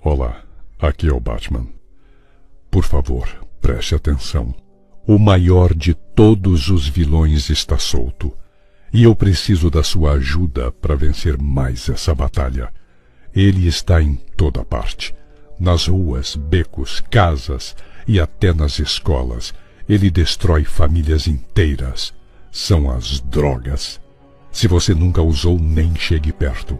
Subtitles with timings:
[0.00, 0.44] Olá,
[0.78, 1.66] aqui é o Batman.
[2.70, 3.28] Por favor,
[3.60, 4.54] preste atenção.
[5.04, 8.32] O maior de todos os vilões está solto.
[8.92, 12.72] E eu preciso da sua ajuda para vencer mais essa batalha.
[13.34, 15.12] Ele está em toda parte.
[15.58, 17.74] Nas ruas, becos, casas
[18.06, 19.52] e até nas escolas.
[19.88, 22.14] Ele destrói famílias inteiras.
[22.52, 24.00] São as drogas.
[24.52, 26.78] Se você nunca usou, nem chegue perto.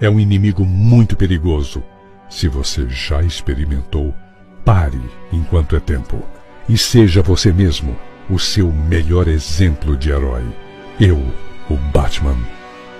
[0.00, 1.82] É um inimigo muito perigoso.
[2.30, 4.14] Se você já experimentou,
[4.64, 5.00] pare
[5.32, 6.16] enquanto é tempo.
[6.68, 7.98] E seja você mesmo
[8.30, 10.44] o seu melhor exemplo de herói.
[11.00, 11.16] Eu,
[11.68, 12.36] o Batman,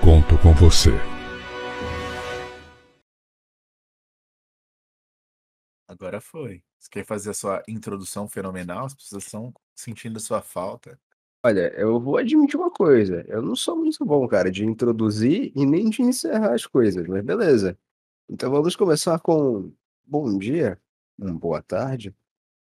[0.01, 0.90] conto com você.
[5.87, 6.65] Agora foi.
[6.80, 8.87] Você quer fazer a sua introdução fenomenal?
[8.87, 10.98] As pessoas estão sentindo a sua falta.
[11.45, 15.65] Olha, eu vou admitir uma coisa, eu não sou muito bom, cara, de introduzir e
[15.65, 17.78] nem de encerrar as coisas, mas beleza.
[18.32, 19.72] Então vamos começar com
[20.06, 20.80] bom dia,
[21.18, 22.14] uma boa tarde,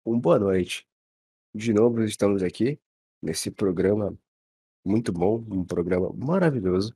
[0.05, 0.87] uma boa noite.
[1.53, 2.79] De novo estamos aqui
[3.21, 4.17] nesse programa
[4.85, 6.95] muito bom, um programa maravilhoso.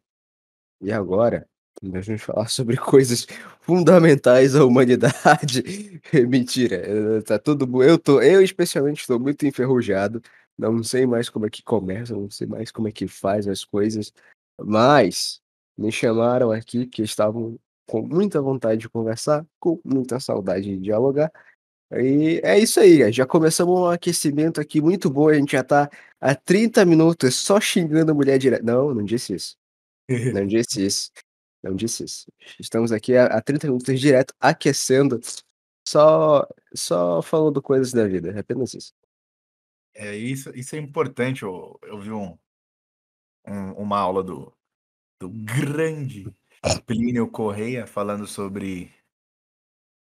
[0.81, 1.50] E agora
[1.81, 3.28] nós vamos falar sobre coisas
[3.59, 6.02] fundamentais à humanidade.
[6.30, 10.22] Mentira, eh, tá tudo bo eu tô eu especialmente estou muito enferrujado.
[10.58, 13.66] Não sei mais como é que começa, não sei mais como é que faz as
[13.66, 14.13] coisas,
[14.58, 15.41] mas
[15.78, 17.59] me chamaram aqui que estavam
[17.92, 21.30] com muita vontade de conversar, com muita saudade de dialogar.
[21.92, 25.89] E é isso aí, já começamos um aquecimento aqui muito bom, a gente já tá
[26.22, 28.64] há 30 minutos só xingando a mulher direto.
[28.64, 29.58] Não, não disse isso.
[30.34, 31.12] Não disse isso.
[31.62, 32.31] Não disse isso.
[32.59, 35.19] Estamos aqui há, há 30 minutos direto aquecendo,
[35.86, 38.94] só só falando coisas da vida, é apenas isso.
[39.94, 41.44] É, isso isso é importante.
[41.44, 42.38] Eu eu vi um
[43.45, 44.53] um uma aula do
[45.19, 46.25] do grande
[46.86, 48.94] Plínio Correia falando sobre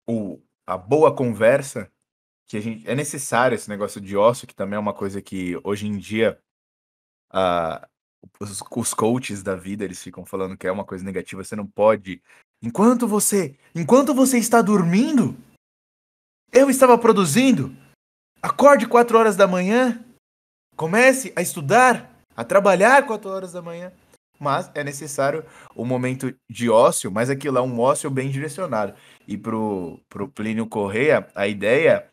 [0.09, 1.89] o a boa conversa,
[2.48, 5.57] que a gente é necessário esse negócio de ócio, que também é uma coisa que
[5.63, 6.41] hoje em dia,
[7.30, 7.86] ah,
[8.41, 11.67] os os coaches da vida, eles ficam falando que é uma coisa negativa, você não
[11.67, 12.20] pode
[12.61, 15.36] enquanto você enquanto você está dormindo,
[16.53, 17.77] eu estava produzindo.
[18.42, 20.05] Acorde 4h,
[20.77, 23.92] comece a estudar, a trabalhar 4h,
[24.39, 25.45] mas é necessário
[25.77, 28.95] um momento de ócio, mas aquilo é um ócio bem direcionado.
[29.27, 32.11] E pro pro Plínio Correia, a ideia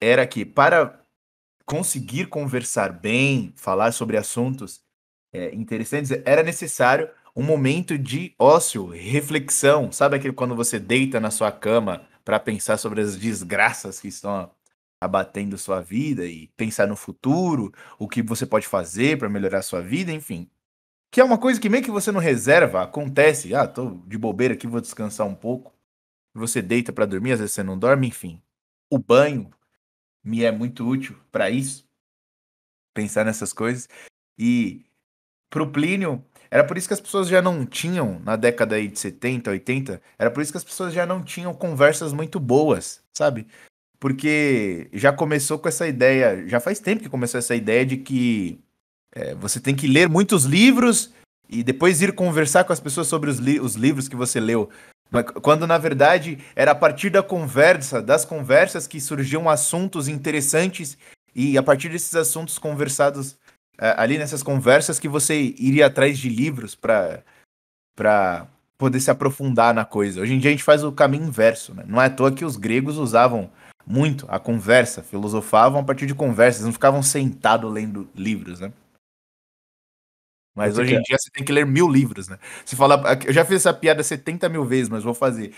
[0.00, 1.00] era que para
[1.66, 4.80] conseguir conversar bem, falar sobre assuntos,
[5.32, 9.90] eh, interessantes, era necessário um momento de ócio, reflexão.
[9.92, 14.50] Sabe aquele quando você deita na sua cama para pensar sobre as desgraças que estão
[15.00, 19.80] abatendo sua vida e pensar no futuro, o que você pode fazer para melhorar sua
[19.82, 20.48] vida, enfim.
[21.12, 23.54] Que é uma coisa que meio que você não reserva, acontece.
[23.54, 25.70] Ah, tô de bobeira aqui, vou descansar um pouco.
[26.32, 28.40] Você deita para dormir, às vezes você não dorme, enfim.
[28.90, 29.50] O banho
[30.24, 31.86] me é muito útil para isso.
[32.94, 33.86] Pensar nessas coisas.
[34.38, 34.86] E
[35.50, 38.98] pro Plínio, era por isso que as pessoas já não tinham, na década aí de
[38.98, 43.46] 70, 80, era por isso que as pessoas já não tinham conversas muito boas, sabe?
[44.00, 48.64] Porque já começou com essa ideia, já faz tempo que começou essa ideia de que
[49.14, 51.12] é, você tem que ler muitos livros
[51.48, 54.70] e depois ir conversar com as pessoas sobre os, li os livros que você leu.
[55.42, 60.96] Quando na verdade era a partir da conversa, das conversas que surgiam assuntos interessantes
[61.34, 63.36] e a partir desses assuntos conversados
[63.78, 67.22] é, ali nessas conversas que você iria atrás de livros para
[67.94, 68.46] para
[68.78, 70.22] poder se aprofundar na coisa.
[70.22, 71.84] Hoje em dia a gente faz o caminho inverso, né?
[71.86, 73.50] Não é à toa que os gregos usavam
[73.86, 78.72] muito a conversa, filosofavam a partir de conversas, não ficavam sentados lendo livros, né?
[80.54, 82.38] Mas hoje em dia você tem que ler mil livros, né?
[82.64, 85.54] Se fala, eu já fiz essa piada 70 mil vezes, mas vou fazer.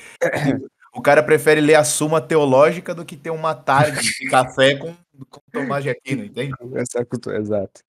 [0.94, 4.94] O cara prefere ler a Suma Teológica do que ter uma tarde de café com,
[5.28, 6.55] com Tomás de Aquino, entende?
[6.77, 7.82] Exato, exato.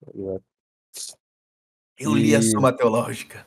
[1.97, 3.45] Eu li a Suma Teológica.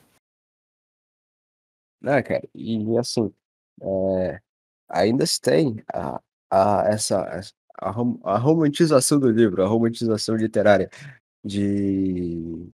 [2.01, 3.35] Não, cara, e assim,
[3.83, 4.41] é,
[4.89, 7.21] ainda se tem a, a, essa,
[7.81, 10.89] a, a romantização do livro, a romantização literária
[11.45, 12.71] de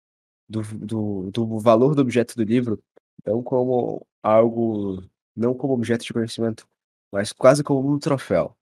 [0.50, 2.80] do do do valor do objeto do livro,
[3.26, 5.04] não como algo
[5.36, 6.68] não como objeto de conhecimento,
[7.12, 8.56] mas quase como um troféu.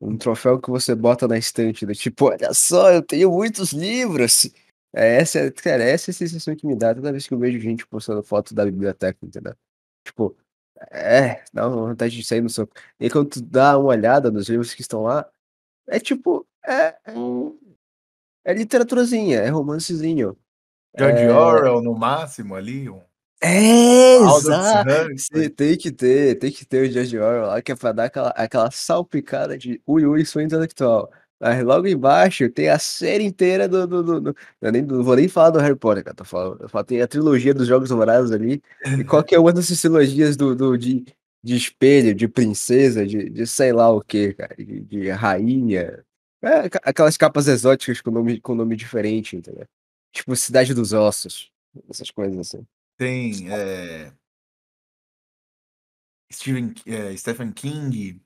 [0.00, 4.50] Um troféu que você bota na estante do tipo: "Olha só, eu tenho muitos livros".
[4.94, 7.60] É essa cara, essa é a sensação que me dá toda vez que eu vejo
[7.60, 9.54] gente postando foto da biblioteca, entendeu?
[10.04, 10.36] Tipo,
[10.92, 12.74] é, dá uma vontade de sair no soco.
[13.00, 15.28] E quando tu dá uma olhada nos livros que estão lá,
[15.88, 16.96] é tipo, é
[18.44, 18.54] é é
[19.46, 20.36] é romancezinho.
[20.98, 23.00] George É Orwell no máximo ali, um
[23.42, 24.88] É, exato.
[25.16, 28.04] Você tem que ter, tem que ter o George Orwell lá, que é pra dar
[28.04, 31.10] aquela, aquela salpicada de ui, ui, sou intelectual.
[31.38, 33.86] Mas logo embaixo tem a série inteira do.
[33.86, 36.16] do, do, do- eu nem, não vou nem falar do Harry Potter, cara.
[36.16, 38.62] Tô falando, eu falo, tem a trilogia dos Jogos Vorazes ali.
[38.98, 41.04] E qualquer uma dessas trilogias do, do, de,
[41.44, 44.54] de espelho, de princesa, de, de sei lá o que, cara.
[44.56, 46.02] De, de rainha.
[46.42, 49.66] É, aquelas capas exóticas com nome, com nome diferente, entendeu?
[50.16, 51.52] Tipo Cidade dos Ossos.
[51.90, 52.66] Essas coisas assim.
[52.96, 54.10] Tem é,
[56.32, 58.18] Stephen, é, Stephen King.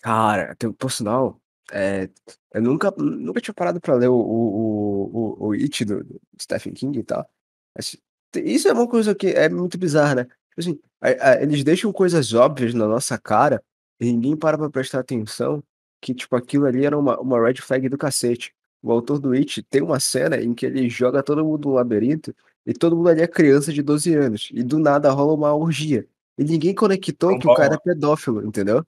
[0.00, 1.38] Cara, tem, por sinal,
[1.70, 2.08] é,
[2.54, 5.10] eu nunca, nunca tinha parado pra ler o, o,
[5.44, 7.28] o, o, It do, do Stephen King e tal.
[7.76, 7.94] Mas
[8.36, 10.24] isso é uma coisa que é muito bizarra, né?
[10.24, 13.62] Tipo assim, a- a- eles deixam coisas óbvias na nossa cara
[14.00, 15.62] e ninguém para pra prestar atenção
[16.00, 18.53] que, tipo, aquilo ali era uma, uma red flag do cacete.
[18.84, 22.36] O autor do It tem uma cena em que ele joga todo mundo no labirinto
[22.66, 24.50] e todo mundo ali é criança de 12 anos.
[24.52, 26.06] E do nada rola uma orgia.
[26.36, 28.84] E ninguém conectou que o cara é pedófilo, entendeu?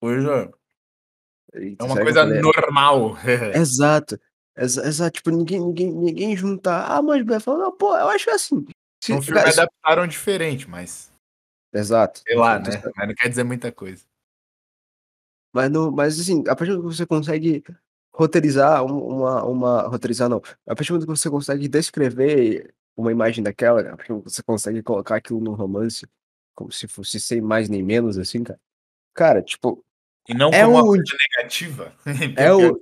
[0.00, 0.50] Coisa,
[1.52, 3.16] Eita, é uma coisa normal.
[3.54, 4.18] Exato.
[4.56, 5.16] Exa- Exato.
[5.16, 6.86] Tipo, ninguém, ninguém, ninguém junta.
[6.86, 8.64] Ah, mas Bé fala, não, pô, eu acho assim.
[9.04, 11.12] Se, No filme cara, se- adaptaram diferente, mas
[11.70, 12.22] Exato.
[12.26, 12.92] sei lá, Então, né?
[12.96, 14.02] Mas não quer dizer muita coisa.
[15.52, 17.62] Mas, no, mas assim, a partir do que você consegue
[18.16, 19.82] roteirizar um- uma, uma.
[19.88, 20.42] Roteirizar não.
[20.66, 24.30] A partir do momento que você consegue descrever uma imagem daquela, a partir do que
[24.30, 26.06] você consegue colocar aquilo num romance,
[26.54, 28.58] como se fosse sem mais nem menos, assim, cara.
[29.14, 29.84] Cara, tipo,
[30.28, 31.04] E não É como uma um- coisa
[31.36, 31.94] negativa.
[32.36, 32.80] é o,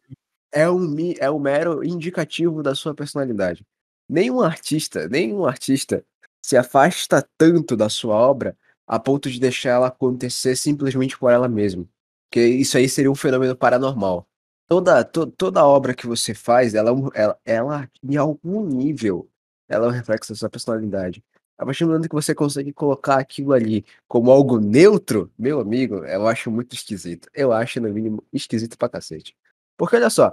[0.52, 3.66] é um, é um mero indicativo da sua personalidade.
[4.08, 6.04] Nenhum artista, nenhum artista
[6.42, 8.56] se afasta tanto da sua obra
[8.86, 11.86] a ponto de deixar ela acontecer simplesmente por ela mesma.
[12.30, 14.26] Porque isso aí seria um fenômeno paranormal.
[14.66, 19.28] Toda, to- toda obra que você faz, ela, é ela, ela, em algum nível,
[19.68, 21.22] ela é um reflexo da sua personalidade.
[21.56, 26.04] A partir do momento que você consegue colocar aquilo ali como algo neutro, meu amigo,
[26.04, 27.28] eu acho muito esquisito.
[27.32, 29.36] Eu acho, no mínimo, esquisito pra cacete.
[29.76, 30.32] Porque olha só.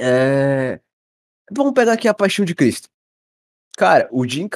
[0.00, 0.80] É...
[1.52, 2.88] Vamos pegar aqui a paixão de Cristo.
[3.76, 4.48] Cara, o Jim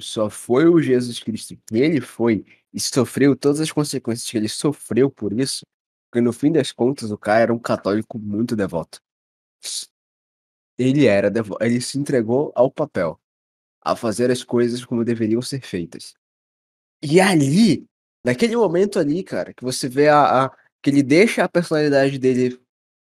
[0.00, 4.48] só foi o Jesus Cristo que ele foi e sofreu todas as consequências que ele
[4.48, 5.64] sofreu por isso,
[6.16, 9.02] porque no fim das contas o cara era um católico muito devoto.
[10.78, 13.18] Ele era devoto, ele se entregou ao papel,
[13.82, 16.14] a fazer as coisas como deveriam ser feitas.
[17.02, 17.86] E ali,
[18.24, 22.60] naquele momento ali, cara, que você vê a, a- que ele deixa a personalidade dele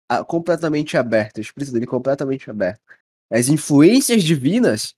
[0.09, 2.81] a- completamente aberta, o espírito dele completamente aberto.
[3.31, 4.95] As influências divinas,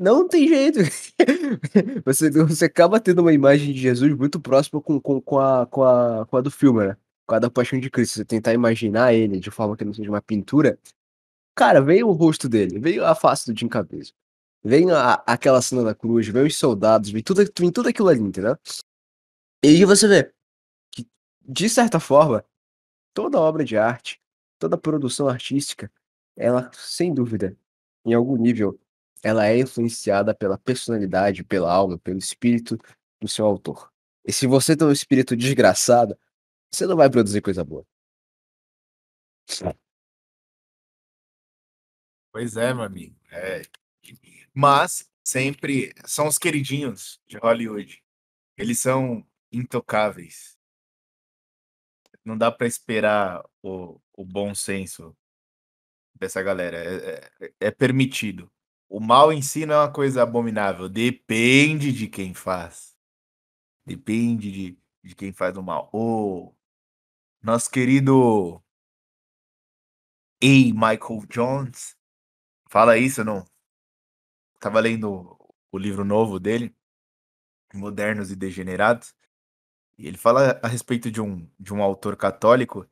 [0.00, 0.80] não tem jeito.
[2.04, 5.82] você, você acaba tendo uma imagem de Jesus muito próxima com, com, com, a, com,
[5.84, 6.96] a, com a do filme, né?
[7.26, 8.14] Com a da Paixão de Cristo.
[8.14, 10.78] Você tentar imaginar ele de forma que não seja uma pintura.
[11.54, 14.14] Cara, veio o rosto dele, veio a face do Jim Caviezel.
[14.62, 18.20] Vem a, aquela cena da cruz, vem os soldados, vem tudo, vem tudo aquilo ali,
[18.20, 18.58] entendeu?
[19.62, 20.32] E você vê
[20.90, 21.06] que,
[21.42, 22.44] de certa forma,
[23.14, 24.20] toda obra de arte,
[24.58, 25.90] toda produção artística,
[26.36, 27.56] ela, sem dúvida,
[28.04, 28.78] em algum nível,
[29.22, 32.78] ela é influenciada pela personalidade, pela alma, pelo espírito
[33.20, 33.90] do seu autor.
[34.24, 36.16] E se você tem um espírito desgraçado,
[36.72, 37.84] você não vai produzir coisa boa.
[42.32, 43.16] Pois é, meu amigo.
[43.30, 43.62] É.
[44.54, 48.02] Mas sempre são os queridinhos de Hollywood.
[48.56, 50.58] Eles são intocáveis.
[52.24, 55.16] Não dá pra esperar o, o bom senso
[56.14, 56.76] dessa galera.
[56.78, 58.50] É, é- é permitido.
[58.88, 60.88] O mal em si não é uma coisa abominável.
[60.88, 62.96] Depende de quem faz.
[63.86, 65.90] Depende de, de quem faz o mal.
[65.94, 66.54] O
[67.42, 68.62] nosso querido
[70.42, 70.46] A.
[70.46, 71.96] Michael Jones
[72.68, 73.44] fala isso, não?
[74.60, 75.36] Tava lendo
[75.70, 76.74] o livro novo dele,
[77.72, 79.14] Modernos e Degenerados,
[79.98, 82.88] e ele fala a respeito de um, de um autor católico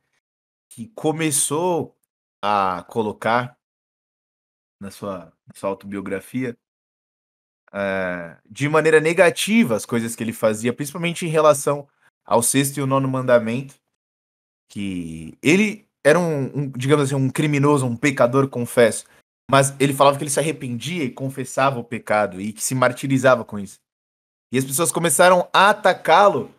[0.69, 1.97] que começou
[2.41, 3.57] a colocar
[4.79, 6.57] na sua, na sua autobiografia
[7.73, 11.87] eh, de maneira negativa as coisas que ele fazia, principalmente em relação
[12.23, 13.75] ao sexto e o nono mandamento,
[14.69, 19.05] que ele era um, um, digamos assim, um criminoso, um pecador, confesso,
[19.49, 23.43] mas ele falava que ele se arrependia e confessava o pecado e que se martirizava
[23.43, 23.79] com isso.
[24.51, 26.53] E as pessoas começaram a atacá-lo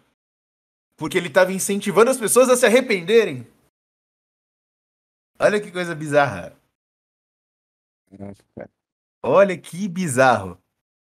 [0.97, 3.47] porque ele estava incentivando as pessoas a se arrependerem.
[5.39, 6.57] Olha que coisa bizarra.
[9.23, 10.59] Olha que bizarro.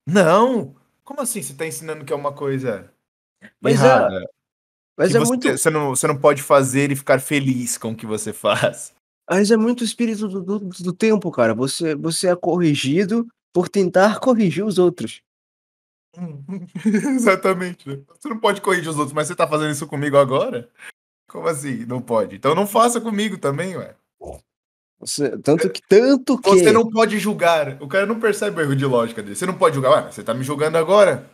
[0.06, 0.76] Não!
[1.04, 2.94] Como assim você está ensinando que é uma coisa
[3.60, 4.30] Mas é, errada?
[5.02, 7.96] Mas é você, muito, você, não, você não pode fazer e ficar feliz com o
[7.96, 8.94] que você faz.
[9.28, 11.56] mas é muito espírito do, do, do tempo, cara.
[11.56, 15.22] Você, você é corrigido por tentar corrigir os outros.
[16.86, 17.90] Exatamente.
[17.90, 18.00] Né?
[18.20, 20.70] Você não pode corrigir os outros, mas você tá fazendo isso comigo agora?
[21.28, 21.84] Como assim?
[21.86, 22.36] Não pode.
[22.36, 23.96] Então não faça comigo também, ué.
[25.00, 27.82] Você, tanto que tanto que Você não pode julgar.
[27.82, 29.36] O cara não percebe o erro de lógica dele.
[29.36, 30.04] Você não pode julgar.
[30.04, 31.28] Ué, você tá me julgando agora?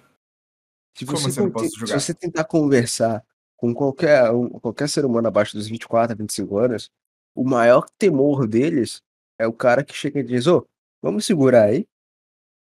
[0.97, 1.99] se como você, você não conte- posso se julgar?
[1.99, 3.23] você tentar conversar
[3.57, 6.91] com qualquer um- qualquer ser humano abaixo dos 24, 25 anos,
[7.35, 9.01] o maior temor deles
[9.39, 10.67] é o cara que chega e diz: "Ô,
[11.01, 11.87] vamos segurar aí.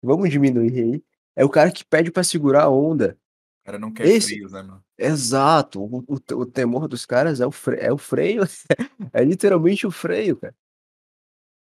[0.03, 1.05] Vamos diminuir aí".
[1.37, 3.19] É o cara que pede pra segurar a onda.
[3.63, 4.85] O cara não quer Esse- freios, né, mano?
[4.99, 5.83] Exato.
[5.83, 8.43] O, o, o temor dos caras é o, fre é o freio.
[9.13, 10.55] é literalmente o freio, cara.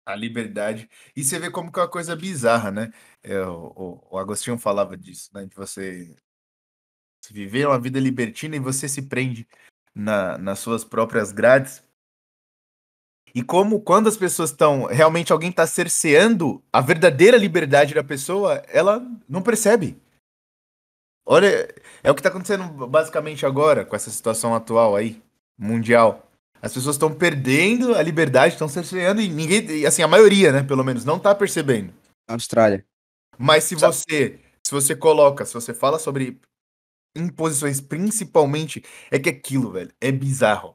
[0.05, 0.89] A liberdade.
[1.15, 2.91] E você vê como que é uma coisa bizarra, né?
[3.23, 5.47] É, o, o- o Agostinho falava disso, né?
[5.47, 6.17] De você
[7.31, 9.47] viver uma vida libertina e você se prende
[9.95, 11.83] na, nas suas próprias grades.
[13.35, 14.85] E como quando as pessoas estão.
[14.85, 19.97] Realmente alguém está cerceando a verdadeira liberdade da pessoa, ela não percebe.
[21.25, 25.23] Olha, é o que está acontecendo basicamente agora, com essa situação atual aí,
[25.57, 26.29] mundial.
[26.61, 29.87] As pessoas estão perdendo a liberdade, estão cerceando, e ninguém.
[29.87, 31.93] Assim, a maioria, né, pelo menos, não tá percebendo.
[32.29, 32.85] Austrália.
[33.39, 34.39] Mas se você.
[34.65, 36.41] Se você coloca, se você fala sobre
[37.17, 40.75] imposições, principalmente, é que aquilo, velho, é bizarro.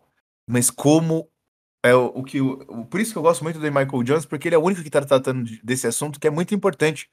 [0.49, 1.27] Mas como
[1.83, 2.39] é o, o que.
[2.41, 4.83] o- por isso que eu gosto muito do Michael Jones, porque ele é o único
[4.83, 7.09] que tá tratando de- desse assunto que é muito importante.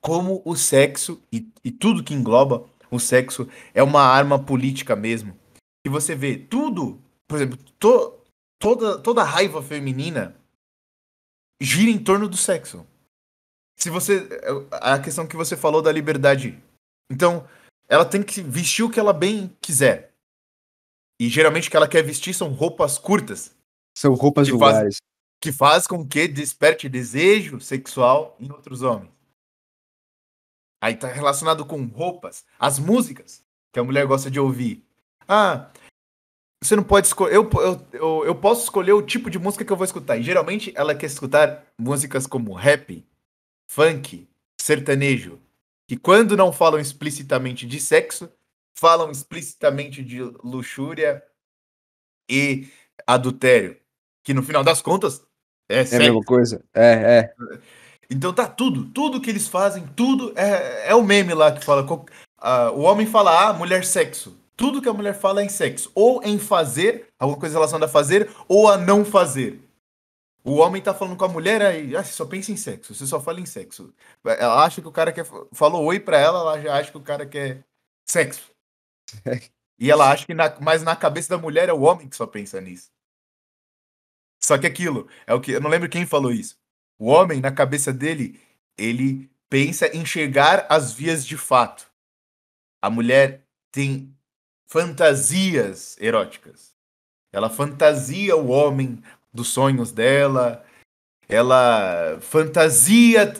[0.00, 5.36] Como o sexo e, e tudo que engloba o sexo é uma arma política mesmo.
[5.84, 8.16] E você vê tudo, por exemplo, to-
[8.60, 10.36] toda, toda raiva feminina
[11.60, 12.86] gira em torno do sexo.
[13.76, 14.28] Se você.
[14.72, 16.60] A questão que você falou da liberdade.
[17.10, 17.48] Então,
[17.88, 20.14] ela tem que vestir o que ela bem quiser.
[21.20, 23.54] E geralmente o que ela quer vestir são roupas curtas,
[23.96, 24.96] São roupas Que faz- vulgares.
[25.42, 29.10] que faz com que desperte desejo sexual em outros homens.
[30.80, 33.42] Aí tá relacionado com roupas, as músicas
[33.72, 34.84] que a mulher gosta de ouvir.
[35.26, 35.70] Ah,
[36.62, 37.34] você não pode escolher.
[37.34, 40.16] Eu, eu, eu, eu posso escolher o tipo de música que eu vou escutar.
[40.16, 43.04] E geralmente ela quer escutar músicas como rap,
[43.68, 44.28] funk,
[44.60, 45.38] sertanejo.
[45.88, 48.30] Que quando não falam explicitamente de sexo,
[48.78, 51.22] falam explicitamente de luxúria
[52.30, 52.68] e
[53.06, 53.74] adultério.
[54.22, 55.22] Que no final das contas
[55.66, 56.62] é É a mesma coisa?
[56.74, 57.34] É, é.
[58.10, 61.86] Então tá tudo, tudo que eles fazem, tudo é, é o meme lá que fala.
[62.38, 64.36] ah, o homem fala, ah, mulher sexo.
[64.56, 65.90] Tudo que a mulher fala é em sexo.
[65.94, 69.58] Ou em fazer, alguma coisa relacionada a fazer, ou a não fazer.
[70.48, 73.20] O homem tá falando com a mulher aí, ah, só pensa em sexo, você só
[73.20, 73.92] fala em sexo.
[74.24, 75.26] Ela acha que o cara quer.
[75.52, 77.64] Falou oi pra ela, ela já acha que o cara quer
[78.06, 78.50] sexo.
[79.80, 82.26] E ela acha que, na, mas na cabeça da mulher é o homem que só
[82.26, 82.90] pensa nisso.
[84.42, 85.52] Só que aquilo, é o que.
[85.52, 86.58] Eu não lembro quem falou isso.
[86.98, 88.40] O homem, na cabeça dele,
[88.76, 91.88] ele pensa em chegar às vias de fato.
[92.82, 94.12] A mulher tem
[94.66, 96.76] fantasias eróticas.
[97.32, 99.00] Ela fantasia o homem
[99.38, 100.64] dos sonhos dela.
[101.28, 103.32] Ela fantasia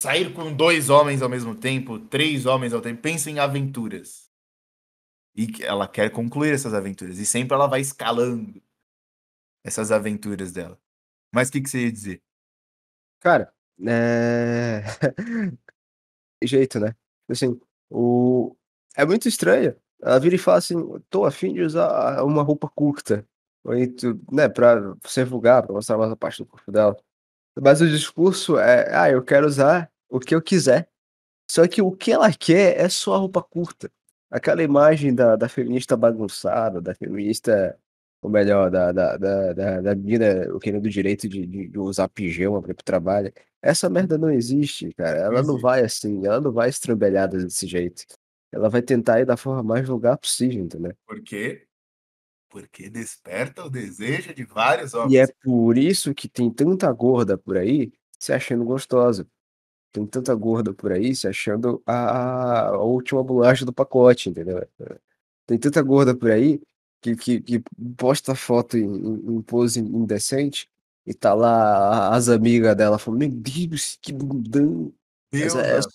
[0.00, 3.02] sair com dois homens ao mesmo tempo, três homens ao tempo.
[3.02, 4.28] Pensa em aventuras.
[5.36, 7.18] E ela quer concluir essas aventuras.
[7.18, 8.62] E sempre ela vai escalando
[9.64, 10.78] essas aventuras dela.
[11.34, 12.22] Mas o que, que você ia dizer?
[13.20, 13.52] Cara,
[13.86, 14.82] é.
[16.42, 16.94] Jeito, né?
[17.28, 17.60] Assim,
[17.90, 18.56] o...
[18.96, 19.76] é muito estranho.
[20.00, 20.76] Ela vira e fala assim:
[21.10, 23.26] tô afim de usar uma roupa curta.
[23.98, 26.96] Tu- né, pra ser vulgar, pra mostrar mais a parte do corpo dela.
[27.60, 30.88] Mas o discurso é: ah, eu quero usar o que eu quiser.
[31.50, 33.90] Só que o que ela quer é só a roupa curta.
[34.30, 37.78] Aquela imagem da, da feminista bagunçada, da feminista,
[38.20, 42.60] ou melhor, da, da, da, da, da menina querendo o direito de, de, usar pijama
[42.60, 43.32] pra ir pro trabalho.
[43.62, 45.18] Essa merda não existe, cara.
[45.18, 48.04] Ela não vai assim, ela não vai estrambelhada desse jeito.
[48.52, 50.94] Ela vai tentar ir da forma mais vulgar possível, entendeu?
[51.06, 51.67] Por quê?
[52.48, 55.12] Porque desperta o desejo de vários homens.
[55.12, 59.26] E é por isso que tem tanta gorda por aí se achando gostosa.
[59.92, 64.66] Tem tanta gorda por aí se achando a, a última bolacha do pacote, entendeu?
[65.46, 66.60] Tem tanta gorda por aí
[67.00, 67.62] que, que, que
[67.96, 70.68] posta foto em, em, pose indecente
[71.06, 74.92] e tá lá as amigas dela falando: Meu Deus, que bundão!
[75.32, 75.86] Mas é, Deus,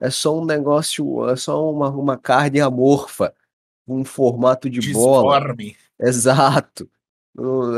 [0.00, 3.34] é só um negócio, é só uma, uma carne amorfa,
[3.86, 5.54] um formato de bola.
[6.00, 6.90] Exato.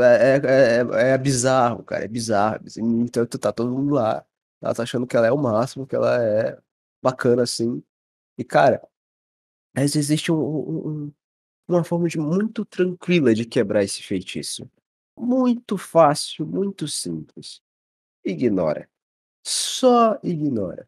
[0.03, 2.63] É, é, é, é bizarro, cara, é bizarro.
[2.77, 4.25] Então tá todo mundo lá.
[4.61, 6.57] Ela tá achando que ela é o máximo, que ela é
[7.01, 7.83] bacana assim.
[8.37, 8.81] E, cara,
[9.75, 10.37] mas existe um-
[11.07, 11.13] um-
[11.69, 14.69] uma forma de muito tranquila de quebrar esse feitiço.
[15.19, 17.61] Muito fácil, muito simples.
[18.25, 18.89] Ignora.
[19.45, 20.87] Só ignora.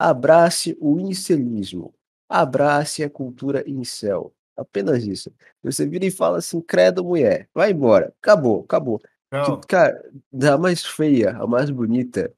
[0.00, 1.94] Abrace o incelismo.
[2.30, 4.34] Abrace a cultura incel.
[4.56, 5.30] Apenas isso.
[5.62, 8.12] Você vira e fala assim, credo mulher, vai embora.
[8.22, 9.00] Acabou, acabou.
[9.30, 12.32] Não, Que, cara, da mais feia a mais bonita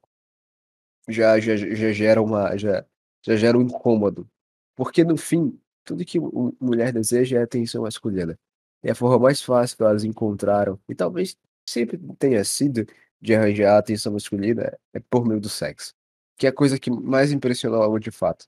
[1.08, 2.84] já, já, já gera uma já,
[3.22, 4.28] já gera um incômodo.
[4.76, 8.38] Porque no fim, tudo que mu- mulher deseja é atenção masculina.
[8.82, 11.36] E a forma mais fácil que elas encontraram, e talvez
[11.68, 12.86] sempre tenha sido
[13.20, 15.92] de arranjar a atenção masculina, é por meio do sexo.
[16.36, 18.46] Que é a coisa que mais impressiona o homem de fato.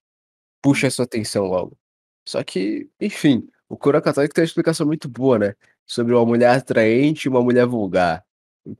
[0.62, 1.76] Puxa a sua atenção logo.
[2.28, 5.54] Só que, enfim, o Coro Católico tem uma explicação muito boa, né?
[5.86, 8.24] Sobre uma mulher atraente e uma mulher vulgar.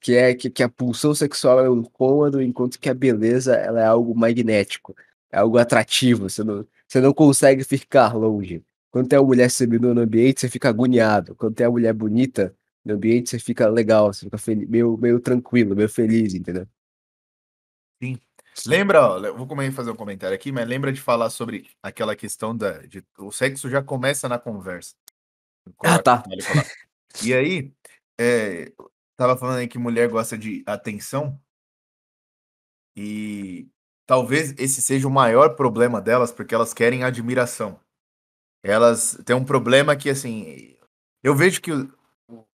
[0.01, 3.81] Que é que, que a pulsão sexual é um cômodo, enquanto que a beleza ela
[3.81, 4.95] é algo magnético,
[5.31, 6.29] é algo atrativo.
[6.29, 8.65] Você não, você não consegue ficar longe.
[8.91, 11.37] Quando tem uma mulher seminua no ambiente, você fica agoniado.
[11.37, 12.55] Quando tem uma mulher bonita
[12.85, 16.67] no ambiente, você fica legal, você fica meio, meio tranquilo, meio feliz, entendeu?
[18.67, 22.57] Lembra, ó, eu vou fazer um comentário aqui, mas lembra de falar sobre aquela questão
[22.57, 22.79] da.
[22.87, 24.95] De, o sexo já começa na conversa.
[25.85, 26.23] Ah, tá.
[27.25, 27.73] E aí,
[28.19, 28.73] é,
[29.17, 31.41] tava falando aí que mulher gosta de atenção.
[32.97, 33.69] E
[34.07, 37.81] talvez esse seja o maior problema delas, porque elas querem admiração.
[38.63, 40.77] Elas têm um problema que, assim,
[41.23, 41.89] eu vejo que o,
[42.29, 42.47] o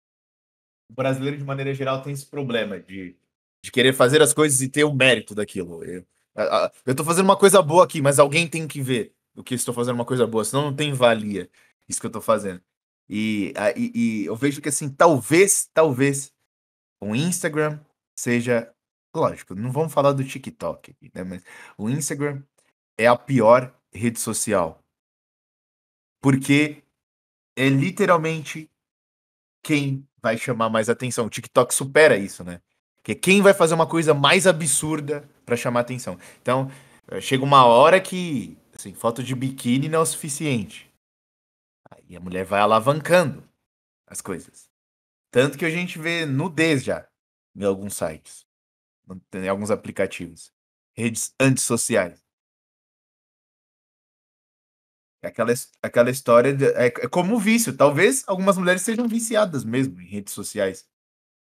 [0.89, 3.17] brasileiro, de maneira geral, tem esse problema de,
[3.65, 5.83] de querer fazer as coisas e ter o mérito daquilo.
[5.83, 9.73] Eu, tô fazendo uma coisa boa aqui, mas alguém tem que ver o que estou
[9.73, 11.49] fazendo uma coisa boa, senão não tem valia
[11.89, 12.61] isso que eu tô fazendo.
[13.09, 16.31] E, e, e eu vejo que, assim, talvez, talvez,
[17.01, 17.79] o Instagram
[18.15, 18.71] seja.
[19.15, 21.23] Lógico, não vamos falar do TikTok né?
[21.23, 21.41] Mas
[21.77, 22.43] o Instagram
[22.97, 24.83] é a pior rede social.
[26.21, 26.83] Porque
[27.55, 28.69] é literalmente
[29.63, 31.25] quem vai chamar mais atenção.
[31.25, 32.61] O TikTok supera isso, né?
[33.05, 36.17] Que é quem vai fazer uma coisa mais absurda pra chamar atenção.
[36.41, 36.71] Então,
[37.07, 40.91] eh, chega uma hora que, assim, foto de biquíni não é o suficiente.
[41.91, 43.47] Aí a mulher vai alavancando
[44.07, 44.71] as coisas.
[45.31, 47.07] Tanto que a gente vê nudez já
[47.55, 48.45] em alguns sites,
[49.33, 50.51] em alguns aplicativos,
[50.97, 52.23] redes antissociais.
[55.23, 56.53] Aquela, aquela história.
[56.55, 57.75] de- é, é como um vício.
[57.75, 60.87] Talvez algumas mulheres sejam viciadas mesmo em redes sociais.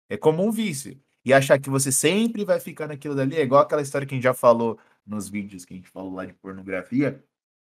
[0.10, 1.00] É como um vício.
[1.26, 4.18] E achar que você sempre vai ficar naquilo dali é igual aquela história que a
[4.18, 7.24] gente já falou nos vídeos que a gente falou lá de pornografia.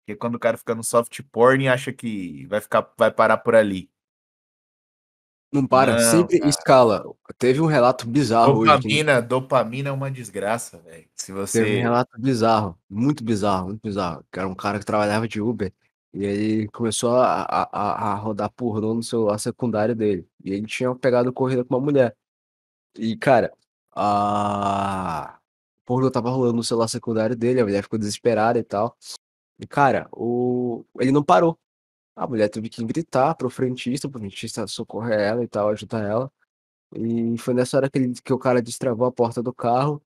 [0.06, 3.10] Que é quando o cara fica no soft porn e acha que vai ficar, vai
[3.10, 3.90] parar por ali.
[5.52, 6.50] Não para, Não, sempre cara.
[6.50, 7.14] escala.
[7.38, 8.70] Teve um relato bizarro hoje.
[8.70, 11.06] que- Dopamina, dopamina é uma desgraça, velho.
[11.14, 11.80] Se Teve um você.
[11.80, 14.24] relato bizarro, muito bizarro, muito bizarro.
[14.30, 15.72] Que era um cara que trabalhava de Uber
[16.12, 20.28] e ele começou a, a, a- a rodar pornô no celular secundário dele.
[20.44, 22.14] E ele tinha pegado corrida com uma mulher.
[22.96, 23.52] E, cara,
[23.92, 25.38] a
[25.80, 28.96] o pornô tava rolando no celular secundário dele, a mulher ficou desesperada e tal.
[29.58, 30.84] E, cara, o...
[31.00, 31.58] ele não parou.
[32.16, 36.32] A mulher teve que gritar pro frentista, pro frentista socorrer ela e tal, ajudar ela.
[36.94, 40.02] E foi nessa hora que, ele, que o cara destravou a porta do carro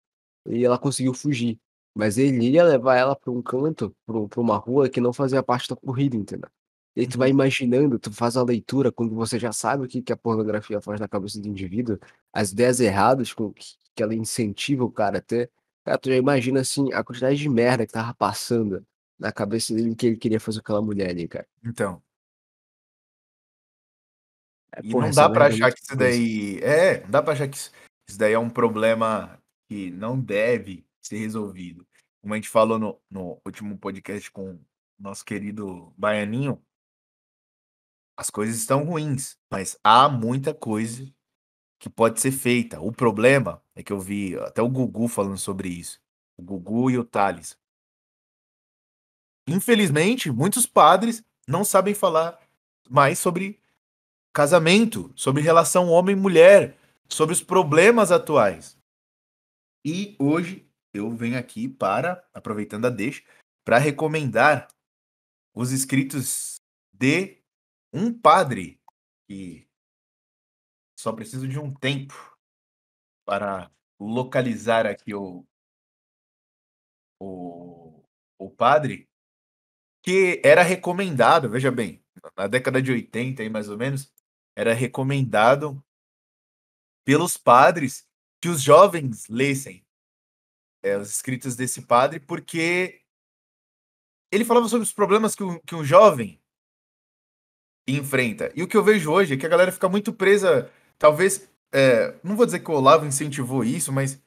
[0.47, 1.59] e ela conseguiu fugir.
[1.95, 5.69] Mas ele ia levar ela para um canto, para uma rua que não fazia parte
[5.69, 6.51] da corrida, entendeu?
[6.95, 7.35] E aí tu vai Uhum.
[7.35, 11.01] imaginando, tu faz a leitura, quando você já sabe o que, que a pornografia faz
[11.01, 11.99] na cabeça do indivíduo,
[12.33, 15.51] as ideias erradas com que, que ela incentiva o cara a ter.
[15.85, 18.87] Cara, tu já imagina assim a quantidade de merda que tava passando
[19.19, 21.47] na cabeça dele que ele queria fazer com aquela mulher ali, cara.
[21.65, 22.03] Então.
[24.75, 26.59] É, E porra, não dá pra é achar muito que isso daí.
[26.63, 27.71] É, não dá pra achar que isso,
[28.09, 31.87] isso daí é um problema que não deve ser resolvido.
[32.21, 34.61] Como a gente falou no, no último podcast com o
[34.99, 36.63] nosso querido Baianinho,
[38.17, 41.07] as coisas estão ruins, mas há muita coisa
[41.79, 42.81] que pode ser feita.
[42.81, 46.01] O problema é que eu vi até o Gugu falando sobre isso.
[46.37, 47.59] O Gugu e o Thales.
[49.49, 52.39] Infelizmente, muitos padres não sabem falar
[52.89, 53.61] mais sobre
[54.33, 56.77] casamento, sobre relação homem-mulher,
[57.09, 58.79] sobre os problemas atuais.
[59.85, 63.23] E hoje eu venho aqui para, aproveitando a deixa,
[63.65, 64.69] para recomendar
[65.55, 66.61] os escritos
[66.93, 67.42] de
[67.93, 68.81] um padre
[69.29, 69.69] que
[70.99, 72.15] só preciso de um tempo
[73.25, 75.47] para localizar aqui o,
[77.21, 78.05] o,
[78.39, 79.09] o padre,
[80.03, 82.05] que era recomendado, veja bem,
[82.37, 84.13] na década de 80 aí mais ou menos,
[84.57, 85.83] era recomendado
[87.05, 88.09] pelos padres
[88.41, 89.87] que os jovens lessem
[90.83, 93.03] é, os escritos desse padre, porque
[94.31, 96.42] ele falava sobre os problemas que um, que um jovem
[97.87, 98.51] enfrenta.
[98.55, 102.15] E o que eu vejo hoje é que a galera fica muito presa, talvez, é,
[102.23, 104.21] não vou dizer que o Olavo incentivou isso, mas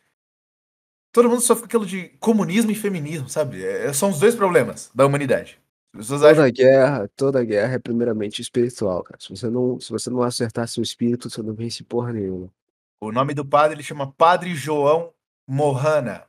[1.12, 3.64] todo mundo sofre com aquilo de comunismo e feminismo, sabe?
[3.64, 5.60] É, são os dois problemas da humanidade.
[6.08, 6.52] Toda acham...
[6.52, 9.18] guerra, toda guerra é primeiramente espiritual, cara.
[9.20, 12.52] Se você não, se você não acertar seu espírito, você não vence porra nenhuma.
[13.00, 15.14] O nome do padre ele chama Padre João
[15.48, 16.26] Mohana.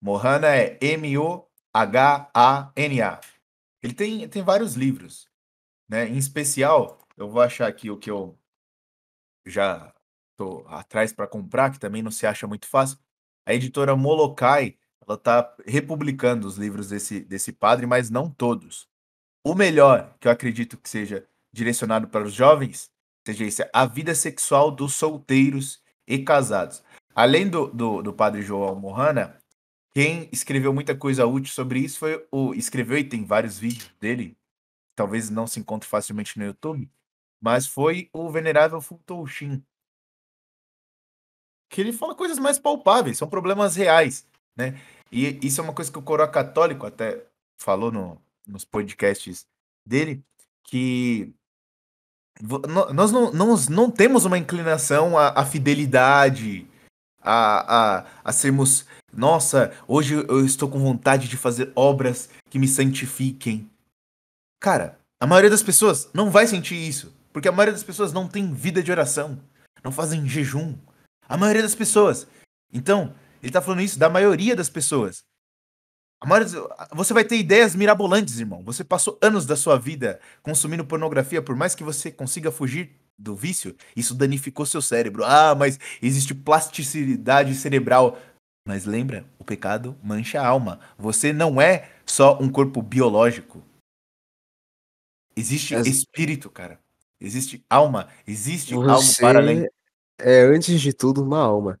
[0.00, 1.50] Mohana é M-O-H-A-N-A.
[3.82, 5.28] Ele tem, tem vários livros,
[5.92, 6.08] né?
[6.08, 8.34] Em especial, eu vou achar aqui o que eu
[9.44, 9.94] já
[10.38, 12.98] tô atrás para comprar, que também não se acha muito fácil.
[13.44, 18.88] A editora Molokai, ela tá republicando os livros desse, desse padre, mas não todos.
[19.44, 22.90] O melhor, que eu acredito que seja direcionado para os jovens,
[23.26, 26.82] seja esse, A Vida Sexual dos Solteiros e Casados.
[27.14, 29.38] Além do, do, do padre João Mohana,
[29.92, 32.54] quem escreveu muita coisa útil sobre isso foi o.
[32.54, 34.38] Escreveu e tem vários vídeos dele,
[35.02, 36.88] talvez não se encontre facilmente no YouTube,
[37.40, 39.60] mas foi o Venerável Futoshin.
[41.68, 44.24] Que ele fala coisas mais palpáveis, são problemas reais,
[44.56, 44.80] né?
[45.10, 47.26] E isso é uma coisa que o Coroa Católico até
[47.60, 49.44] falou no, nos podcasts
[49.84, 50.24] dele,
[50.62, 51.34] que
[52.94, 56.64] nós não, não, não temos uma inclinação à, à fidelidade,
[57.20, 58.86] a, a, a sermos.
[59.12, 63.68] Nossa, hoje eu estou com vontade de fazer obras que me santifiquem.
[64.62, 67.12] Cara, a maioria das pessoas não vai sentir isso.
[67.32, 69.36] Porque a maioria das pessoas não tem vida de oração.
[69.82, 70.78] Não fazem jejum.
[71.28, 72.28] A maioria das pessoas.
[72.72, 75.24] Então, ele tá falando isso da maioria das pessoas.
[76.24, 76.48] Maioria,
[76.92, 78.62] você vai ter ideias mirabolantes, irmão.
[78.62, 83.34] Você passou anos da sua vida consumindo pornografia, por mais que você consiga fugir do
[83.34, 85.24] vício, isso danificou seu cérebro.
[85.24, 88.16] Ah, mas existe plasticidade cerebral.
[88.64, 90.78] Mas lembra, o pecado mancha a alma.
[90.96, 93.60] Você não é só um corpo biológico.
[95.36, 96.78] Existe espírito, cara.
[97.20, 98.08] Existe alma.
[98.26, 99.68] Existe você algo para além.
[100.18, 101.78] É, antes de tudo, uma alma.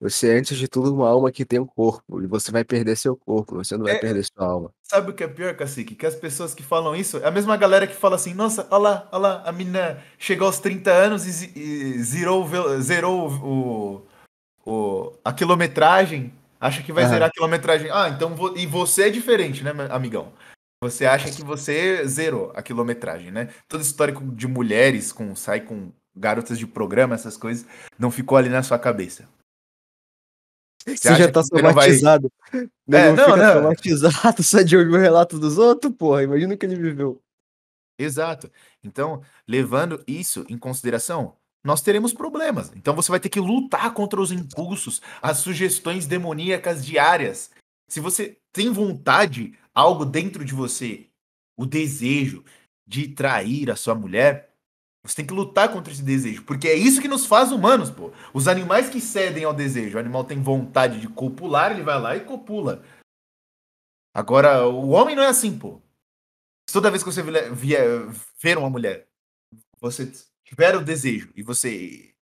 [0.00, 2.20] Você é, antes de tudo, uma alma que tem um corpo.
[2.20, 4.70] E você vai perder seu corpo, você não vai É, perder sua alma.
[4.82, 5.94] sabe o que é pior, Cacique?
[5.94, 8.82] Que as pessoas que falam isso é a mesma galera que fala assim: nossa, olha
[8.82, 12.48] lá, olha lá, a menina chegou aos 30 anos e, e zerou,
[12.80, 14.06] zerou o,
[14.66, 17.88] o, a quilometragem, acha que vai zerar a quilometragem.
[17.92, 18.34] Ah, então.
[18.56, 20.32] E você é diferente, né, amigão?
[20.82, 23.54] Você acha que você zerou a quilometragem, né?
[23.68, 27.64] Todo histórico de mulheres com sai com garotas de programa, essas coisas,
[27.96, 29.28] não ficou ali na sua cabeça.
[30.84, 32.28] Você, já tá somatizado.
[32.84, 33.52] Não, é, não, não.
[33.52, 36.24] somatizado só de ouvir o relato dos outros, porra.
[36.24, 37.22] Imagina o que ele viveu.
[37.96, 38.50] Exato.
[38.82, 42.72] Então, levando isso em consideração, nós teremos problemas.
[42.74, 47.52] Então você vai ter que lutar contra os impulsos, as sugestões demoníacas diárias.
[47.88, 51.06] Se você tem vontade, algo dentro de você,
[51.56, 52.44] o desejo
[52.86, 54.52] de trair a sua mulher,
[55.04, 58.12] você tem que lutar contra esse desejo, porque é isso que nos faz humanos, pô.
[58.32, 62.16] Os animais que cedem ao desejo, o animal tem vontade de copular, ele vai lá
[62.16, 62.84] e copula.
[64.14, 65.80] Agora, o homem não é assim, pô.
[66.70, 68.06] Toda vez que você vier
[68.40, 69.08] ver uma mulher,
[69.80, 70.10] você
[70.44, 72.14] tiver o desejo e você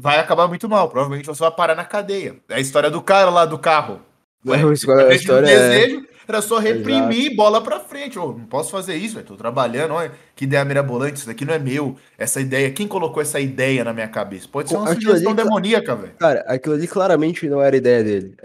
[0.00, 0.88] vai acabar muito mal.
[0.88, 2.40] Provavelmente você vai parar na cadeia.
[2.48, 4.00] É a história do cara lá do carro.
[4.46, 7.36] Ué, a história, é desejo, era só reprimir Exato.
[7.36, 8.18] bola pra frente.
[8.18, 9.94] Oh, não posso fazer isso, estou trabalhando.
[9.94, 11.96] Olha, que ideia mirabolante, isso daqui não é meu.
[12.18, 14.48] Essa ideia, quem colocou essa ideia na minha cabeça?
[14.48, 16.14] Pode ser uma aquilo sugestão ali, demoníaca, velho.
[16.14, 18.36] Cara, aquilo ali claramente não era ideia dele.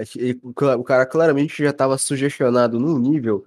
[0.44, 3.46] O cara claramente já estava sugestionado num nível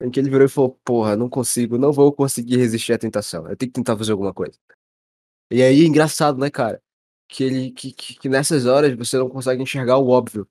[0.00, 3.48] em que ele virou e falou: Porra, não consigo, não vou conseguir resistir à tentação.
[3.48, 4.58] Eu tenho que tentar fazer alguma coisa.
[5.50, 6.80] E aí, engraçado, né, cara?
[7.28, 10.46] Que, ele, que, que, que nessas horas você não consegue enxergar o óbvio.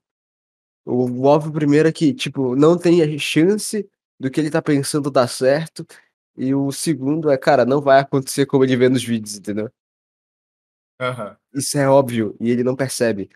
[0.84, 5.10] O óbvio primeiro é que, tipo, não tem a chance do que ele tá pensando
[5.10, 5.86] dar certo.
[6.36, 9.70] E o segundo é, cara, não vai acontecer como ele vê nos vídeos, entendeu?
[11.00, 11.36] Uhum.
[11.54, 13.28] Isso é óbvio e ele não percebe.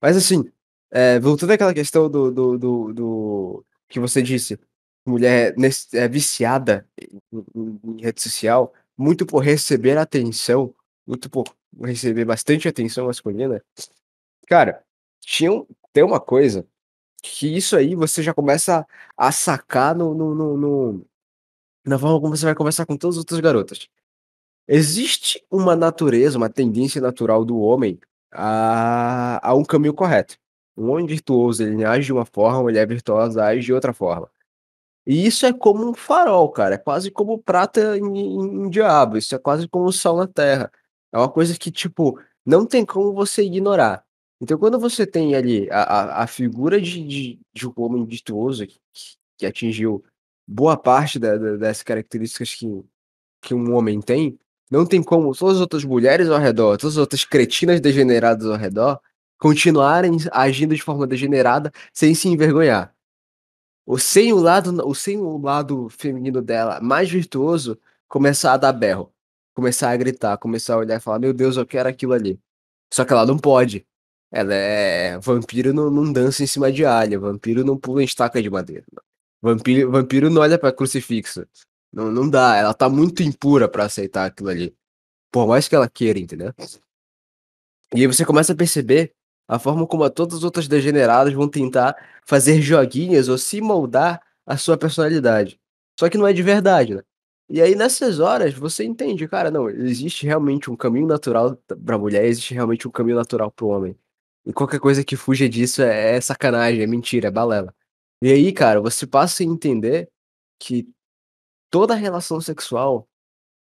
[0.00, 0.50] Mas assim,
[0.90, 4.58] é, voltando àquela questão do, do, do, do, que você disse,
[5.06, 5.54] mulher
[5.94, 7.20] é viciada em,
[7.54, 10.74] em, rede social, muito por receber atenção,
[11.06, 11.44] muito por
[11.82, 13.62] receber bastante atenção masculina.
[14.48, 14.84] Cara,
[15.20, 15.50] tinha,
[15.92, 16.66] tem uma coisa
[17.30, 18.86] que isso aí você já começa
[19.16, 21.06] a sacar no, no, no, no,
[21.84, 23.88] na forma como você vai conversar com todas as outras garotas.
[24.68, 28.00] Existe uma natureza, uma tendência natural do homem
[28.32, 30.36] a, a um caminho correto.
[30.76, 34.30] Um homem virtuoso, ele age de uma forma, uma mulher virtuosa age de outra forma.
[35.06, 36.74] E isso é como um farol, cara.
[36.76, 39.16] É quase como prata em, em, em diabo.
[39.16, 40.70] Isso é quase como o sol na terra.
[41.12, 44.05] É uma coisa que, tipo, não tem como você ignorar.
[44.40, 48.66] Então, quando você tem ali a, a, a figura de, de, de um homem virtuoso
[48.66, 48.78] que,
[49.38, 50.04] que atingiu
[50.46, 52.66] boa parte da, da, das características que,
[53.40, 54.38] que um homem tem,
[54.70, 58.56] não tem como todas as outras mulheres ao redor, todas as outras cretinas degeneradas ao
[58.56, 59.00] redor,
[59.38, 62.94] continuarem agindo de forma degenerada sem se envergonhar.
[63.86, 68.72] O sem o lado, o sem o lado feminino dela mais virtuoso começar a dar
[68.72, 69.12] berro,
[69.54, 72.38] começar a gritar, começar a olhar e falar: Meu Deus, eu quero aquilo ali.
[72.92, 73.86] Só que ela não pode.
[74.36, 75.18] Ela é.
[75.18, 78.84] Vampiro não, não dança em cima de alha, vampiro não pula em estaca de madeira.
[79.40, 81.46] Vampiro, vampiro não olha pra crucifixo.
[81.90, 84.76] Não, não dá, ela tá muito impura para aceitar aquilo ali.
[85.32, 86.52] Por mais que ela queira, entendeu?
[87.94, 89.14] E aí você começa a perceber
[89.48, 91.96] a forma como todas as outras degeneradas vão tentar
[92.26, 95.58] fazer joguinhas ou se moldar a sua personalidade.
[95.98, 97.02] Só que não é de verdade, né?
[97.48, 102.26] E aí nessas horas você entende, cara, não, existe realmente um caminho natural pra mulher,
[102.26, 103.96] existe realmente um caminho natural pro homem.
[104.46, 107.74] E qualquer coisa que fuja disso é, é sacanagem, é mentira, é balela.
[108.22, 110.08] E aí, cara, você passa a entender
[110.58, 110.88] que
[111.70, 113.08] toda relação sexual,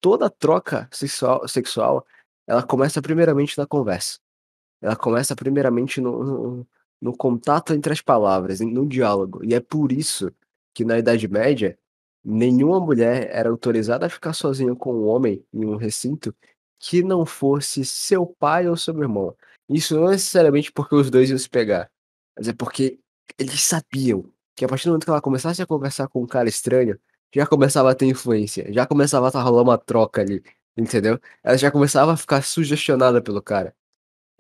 [0.00, 2.07] toda troca sexual, sexual,
[2.46, 4.18] ela começa primeiramente na conversa.
[4.83, 6.66] Ela começa primeiramente no, no,
[7.00, 9.44] no contato entre as palavras, no diálogo.
[9.44, 10.33] E é por isso
[10.74, 11.79] que na Idade Média,
[12.24, 16.35] nenhuma mulher era autorizada a ficar sozinha com um homem em um recinto
[16.79, 19.35] que não fosse seu pai ou seu irmão.
[19.68, 21.90] Isso não necessariamente porque os dois iam se pegar,
[22.37, 22.98] mas é porque
[23.38, 26.48] eles sabiam que a partir do momento que ela começasse a conversar com um cara
[26.48, 26.98] estranho,
[27.35, 30.42] já começava a ter influência, já começava a tá rolar uma troca ali,
[30.76, 31.20] entendeu?
[31.42, 33.74] Ela já começava a ficar sugestionada pelo cara.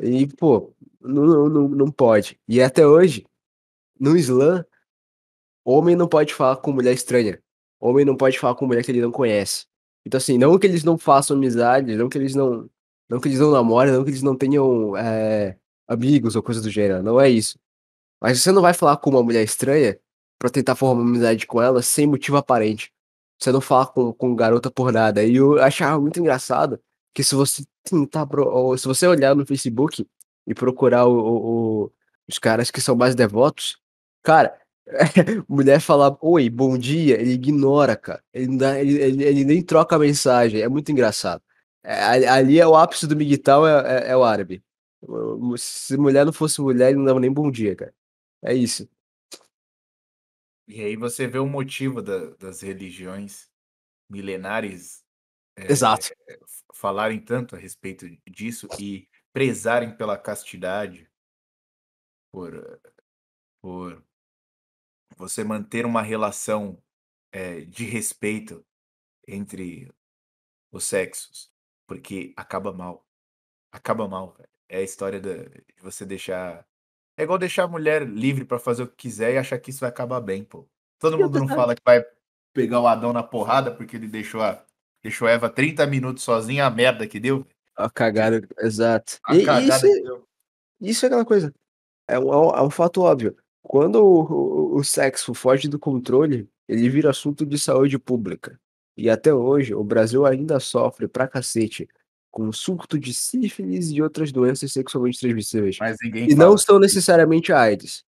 [0.00, 2.38] E, pô, não, não, não pode.
[2.48, 3.26] E até hoje,
[3.98, 4.64] no Islã,
[5.64, 7.42] homem não pode falar com mulher estranha.
[7.80, 9.66] Homem não pode falar com mulher que ele não conhece.
[10.04, 12.70] Então, assim, não que eles não façam amizade, não que eles não.
[13.08, 15.56] Não que eles não namorem, não que eles não tenham é,
[15.88, 17.02] amigos ou coisa do gênero.
[17.02, 17.58] Não é isso.
[18.20, 19.98] Mas você não vai falar com uma mulher estranha
[20.38, 22.92] pra tentar formar uma amizade com ela sem motivo aparente.
[23.38, 25.24] Você não fala com, com garota por nada.
[25.24, 26.80] E eu achava muito engraçado
[27.14, 30.06] que se você tentar, ou se você olhar no Facebook
[30.46, 31.92] e procurar o, o,
[32.28, 33.78] os caras que são mais devotos,
[34.22, 34.58] cara,
[35.48, 38.22] mulher falar oi, bom dia, ele ignora, cara.
[38.32, 41.42] Ele, dá, ele, ele, ele, nem troca a mensagem, é muito engraçado.
[41.88, 44.60] É, ali é o ápice do migtal, é, é, é, o árabe.
[45.56, 47.94] Se mulher não fosse mulher, ele não dava nem bom dia, cara.
[48.42, 48.88] É isso.
[50.66, 53.48] E aí você vê o motivo da, das religiões
[54.10, 55.04] milenares
[55.56, 56.08] é, Exato.
[56.74, 61.08] falarem tanto a respeito disso e prezarem pela castidade,
[62.32, 62.80] por,
[63.62, 64.04] por
[65.16, 66.82] você manter uma relação
[67.30, 68.66] é, de respeito
[69.28, 69.88] entre
[70.72, 71.54] os sexos,
[71.86, 73.06] porque acaba mal.
[73.72, 74.36] Acaba mal.
[74.68, 76.66] É a história de você deixar
[77.16, 79.80] é igual deixar a mulher livre para fazer o que quiser e achar que isso
[79.80, 80.68] vai acabar bem, pô.
[80.98, 82.04] Todo mundo não fala que vai
[82.52, 84.62] pegar o Adão na porrada porque ele deixou a,
[85.02, 87.46] deixou a Eva 30 minutos sozinha, a merda que deu.
[87.74, 89.18] A cagada, exato.
[89.24, 90.20] A e, cagada isso, é,
[90.80, 91.54] isso é aquela coisa.
[92.06, 93.34] É um, é um fato óbvio.
[93.62, 98.60] Quando o, o, o sexo foge do controle, ele vira assunto de saúde pública.
[98.96, 101.88] E até hoje, o Brasil ainda sofre pra cacete
[102.30, 105.78] com surto de sífilis e outras doenças sexualmente transmissíveis.
[105.78, 108.04] Mas ninguém e não são necessariamente AIDS.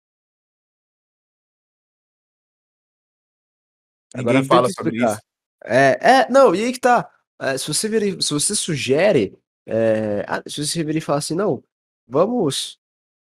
[4.15, 5.19] Ninguém Agora fala sobre isso.
[5.65, 7.11] É, é, não, e aí que tá.
[7.41, 11.63] É, se você vir, se você sugere, é, se você vir e falar assim, não,
[12.07, 12.79] vamos,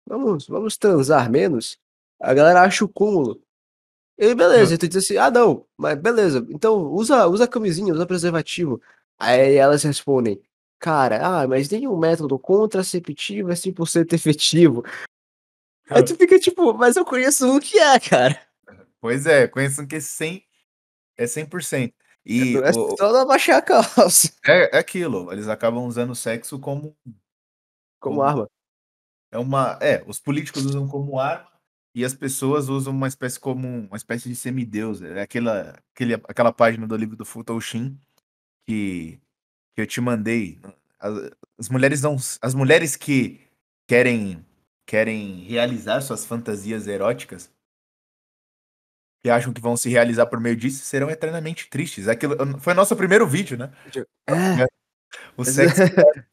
[0.05, 1.77] vamos, vamos transar menos,
[2.19, 3.41] a galera acha o cúmulo.
[4.17, 8.81] E beleza, então diz assim, ah não, mas beleza, então usa, usa camisinha, usa preservativo.
[9.19, 10.41] Aí elas respondem,
[10.79, 14.83] Cara, ah, mas nenhum método contraceptivo é 100% efetivo.
[15.89, 18.39] Aí tu fica tipo, mas eu conheço um que é, cara.
[19.01, 20.43] Pois é, conheço um que é 100%.
[21.17, 21.93] É 100%.
[22.25, 24.31] E é o, só não abaixar a calça.
[24.45, 26.95] É, é aquilo, eles acabam usando o sexo como,
[27.99, 28.17] como.
[28.17, 28.49] Como arma.
[29.31, 29.79] É uma.
[29.81, 31.56] É, os políticos usam como arma
[31.97, 35.01] e as pessoas usam uma espécie como uma espécie de semideus.
[35.01, 37.99] É aquela, aquele, aquela página do livro do Futoshin
[38.67, 39.19] que
[39.73, 40.59] que eu te mandei,
[40.99, 43.41] as, as mulheres não, as mulheres que
[43.87, 44.45] querem
[44.85, 47.51] querem realizar suas fantasias eróticas
[49.23, 52.07] que acham que vão se realizar por meio disso serão eternamente tristes.
[52.07, 53.71] Aquilo foi nosso primeiro vídeo, né?
[54.27, 54.67] É.
[55.35, 55.81] O sexo,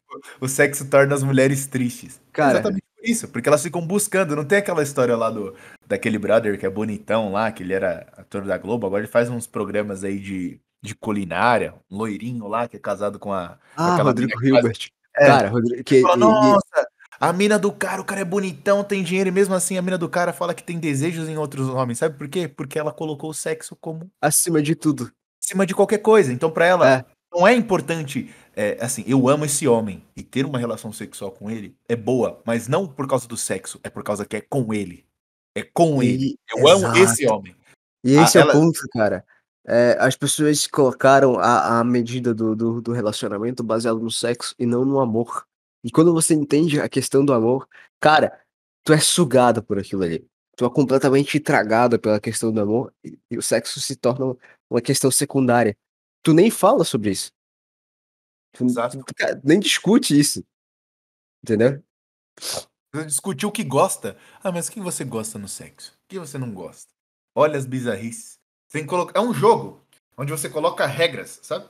[0.42, 2.20] o sexo torna as mulheres tristes.
[2.33, 4.35] Cara, Exatamente isso, porque elas ficam buscando.
[4.35, 5.55] Não tem aquela história lá do
[5.87, 9.29] daquele brother que é bonitão lá, que ele era ator da Globo, agora ele faz
[9.29, 13.59] uns programas aí de de culinária, um loirinho lá que é casado com a.
[13.75, 14.62] Ah, Rodrigo Hilbert.
[14.62, 14.90] Faz...
[15.17, 15.83] É, cara, Rodrigo.
[15.83, 16.87] Que, fala, Nossa,
[17.19, 19.97] a mina do cara, o cara é bonitão, tem dinheiro, e mesmo assim a mina
[19.97, 21.99] do cara fala que tem desejos em outros homens.
[21.99, 22.47] Sabe por quê?
[22.47, 24.11] Porque ela colocou o sexo como.
[24.21, 25.11] Acima de tudo.
[25.43, 26.31] Acima de qualquer coisa.
[26.31, 27.05] Então, pra ela, é.
[27.33, 31.51] não é importante é, assim, eu amo esse homem e ter uma relação sexual com
[31.51, 34.73] ele é boa, mas não por causa do sexo, é por causa que é com
[34.73, 35.05] ele.
[35.55, 36.38] É com E- ele.
[36.49, 36.99] Eu amo exato.
[36.99, 37.57] esse homem.
[38.05, 39.25] E esse é ela- o ponto, cara.
[39.67, 44.67] É, as pessoas colocaram a, a medida do, do, do relacionamento baseado no sexo e
[44.67, 45.47] não no amor.
[45.83, 47.67] E quando você entende a questão do amor,
[47.99, 48.38] cara,
[48.85, 50.27] tu é sugado por aquilo ali.
[50.57, 54.37] Tu é completamente tragado pela questão do amor e, e o sexo se torna
[54.71, 55.77] uma questão secundária.
[56.23, 57.33] Tu nem fala sobre isso.
[58.61, 59.03] Exato.
[59.43, 60.45] nem discute isso.
[61.43, 61.83] Entendeu?
[62.93, 64.17] Você discutiu o que gosta.
[64.43, 65.93] Ah, mas o que você gosta no sexo?
[65.93, 66.93] O que você não gosta?
[67.35, 68.38] Olha as bizarrices.
[68.71, 69.19] Tem colocar...
[69.19, 69.81] É um jogo
[70.17, 71.69] onde você coloca regras, sabe?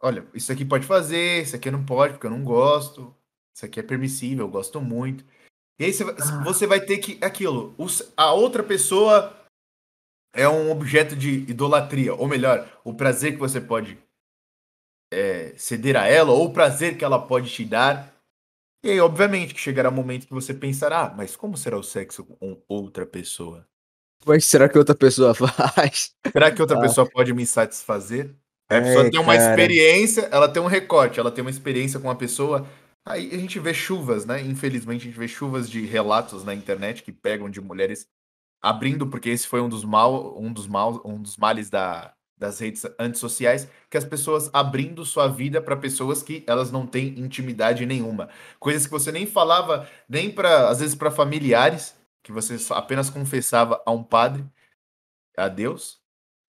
[0.00, 3.14] Olha, isso aqui pode fazer, isso aqui não pode, porque eu não gosto.
[3.54, 5.24] Isso aqui é permissível, eu gosto muito.
[5.78, 6.44] E aí você vai, Ah.
[6.44, 7.18] você vai ter que.
[7.24, 7.74] Aquilo.
[8.16, 9.34] a outra pessoa
[10.32, 12.14] é um objeto de idolatria.
[12.14, 13.98] Ou melhor, o prazer que você pode
[15.14, 18.12] é, ceder a ela, ou o prazer que ela pode te dar.
[18.84, 21.82] E aí, obviamente, que chegará um momento que você pensará, ah, mas como será o
[21.82, 23.66] sexo com outra pessoa?
[24.26, 26.14] Mas será que outra pessoa faz?
[26.32, 26.80] Será que outra Ah.
[26.80, 28.34] pessoa pode me satisfazer?
[28.70, 29.50] A É, pessoa tem uma cara.
[29.50, 32.66] experiência, ela tem um recorte, ela tem uma experiência com uma pessoa.
[33.06, 34.40] Aí a gente vê chuvas, né?
[34.42, 38.08] Infelizmente, a gente vê chuvas de relatos na internet que pegam de mulheres
[38.62, 42.58] abrindo, porque esse foi um dos mal, um dos mal, um dos males da, das
[42.58, 47.86] redes antissociais, que as pessoas abrindo sua vida para pessoas que elas não têm intimidade
[47.86, 48.28] nenhuma.
[48.60, 53.82] Coisas que você nem falava, nem para, às vezes, para familiares, que você apenas confessava
[53.86, 54.44] a um padre,
[55.36, 56.00] a Deus.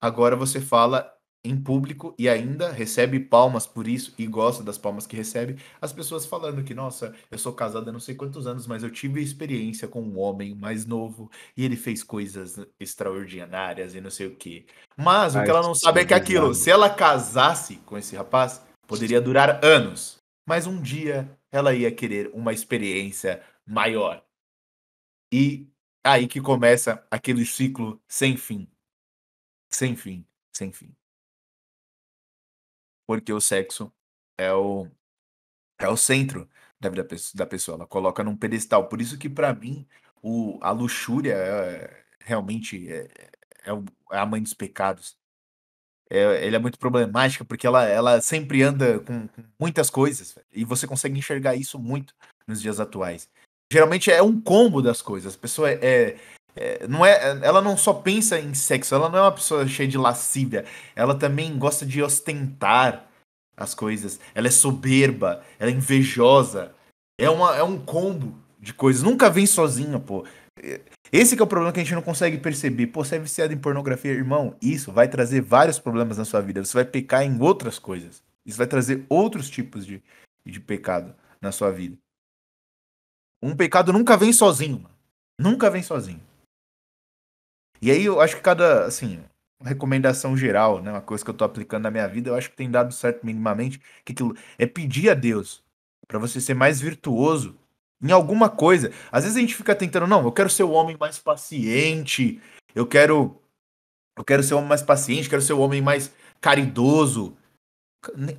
[0.01, 1.14] Agora você fala
[1.45, 5.57] em público e ainda recebe palmas por isso e gosta das palmas que recebe.
[5.79, 9.21] As pessoas falando que, nossa, eu sou casada não sei quantos anos, mas eu tive
[9.21, 14.35] experiência com um homem mais novo e ele fez coisas extraordinárias e não sei o
[14.35, 14.65] quê.
[14.97, 16.63] Mas o que ela não sabe é que aquilo, bizarro.
[16.63, 20.17] se ela casasse com esse rapaz, poderia durar anos.
[20.47, 24.23] Mas um dia ela ia querer uma experiência maior.
[25.31, 25.67] E
[26.03, 28.67] aí que começa aquele ciclo sem fim.
[29.71, 30.95] Sem fim, sem fim.
[33.07, 33.91] Porque o sexo
[34.37, 34.87] é o
[35.79, 38.87] é o centro da vida da pessoa, ela coloca num pedestal.
[38.89, 39.87] Por isso que pra mim
[40.21, 43.09] o a luxúria é realmente é,
[43.65, 45.17] é o- é a mãe dos pecados.
[46.09, 50.63] É, ele é muito problemática porque ela, ela sempre anda com, com muitas coisas e
[50.63, 52.13] você consegue enxergar isso muito
[52.47, 53.29] nos dias atuais.
[53.71, 55.35] Geralmente é um combo das coisas.
[55.35, 56.17] A pessoa é,
[56.55, 59.87] é- não é, ela não só pensa em sexo, ela não é uma pessoa cheia
[59.87, 60.65] de lascívia.
[60.95, 63.07] Ela também gosta de ostentar
[63.57, 64.19] as coisas.
[64.33, 66.73] Ela é soberba, ela é invejosa.
[67.19, 69.03] É, uma, é um combo de coisas.
[69.03, 70.25] Nunca vem sozinha, pô.
[71.11, 72.87] Esse é o problema que a gente não consegue perceber.
[72.87, 74.55] Pô, você é viciado em pornografia, irmão.
[74.61, 76.63] Isso vai trazer vários problemas na sua vida.
[76.63, 78.23] Você vai pecar em outras coisas.
[78.45, 80.01] Isso vai trazer outros tipos de,
[80.45, 81.97] de pecado na sua vida.
[83.41, 84.95] Um pecado nunca vem sozinho, mano.
[85.39, 86.21] Nunca vem sozinho.
[87.81, 89.19] E aí eu acho que cada, assim,
[89.63, 92.55] recomendação geral, né, uma coisa que eu tô aplicando na minha vida, eu acho que
[92.55, 95.63] tem dado certo minimamente, que aquilo é pedir a Deus
[96.07, 97.55] para você ser mais virtuoso
[98.01, 98.91] em alguma coisa.
[99.11, 102.41] Às vezes a gente fica tentando, não, eu quero ser o homem mais paciente,
[102.73, 103.39] eu quero
[104.17, 107.35] eu quero ser o homem mais paciente, quero ser o homem mais caridoso.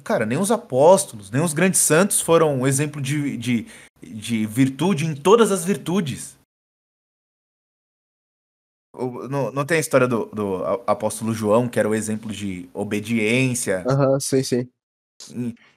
[0.04, 3.66] Cara, nem os apóstolos, nem os grandes santos foram um exemplo de, de,
[4.00, 6.35] de virtude em todas as virtudes.
[9.28, 13.84] Não, não tem a história do, do apóstolo João, que era o exemplo de obediência.
[13.88, 14.68] Aham, sim, sim.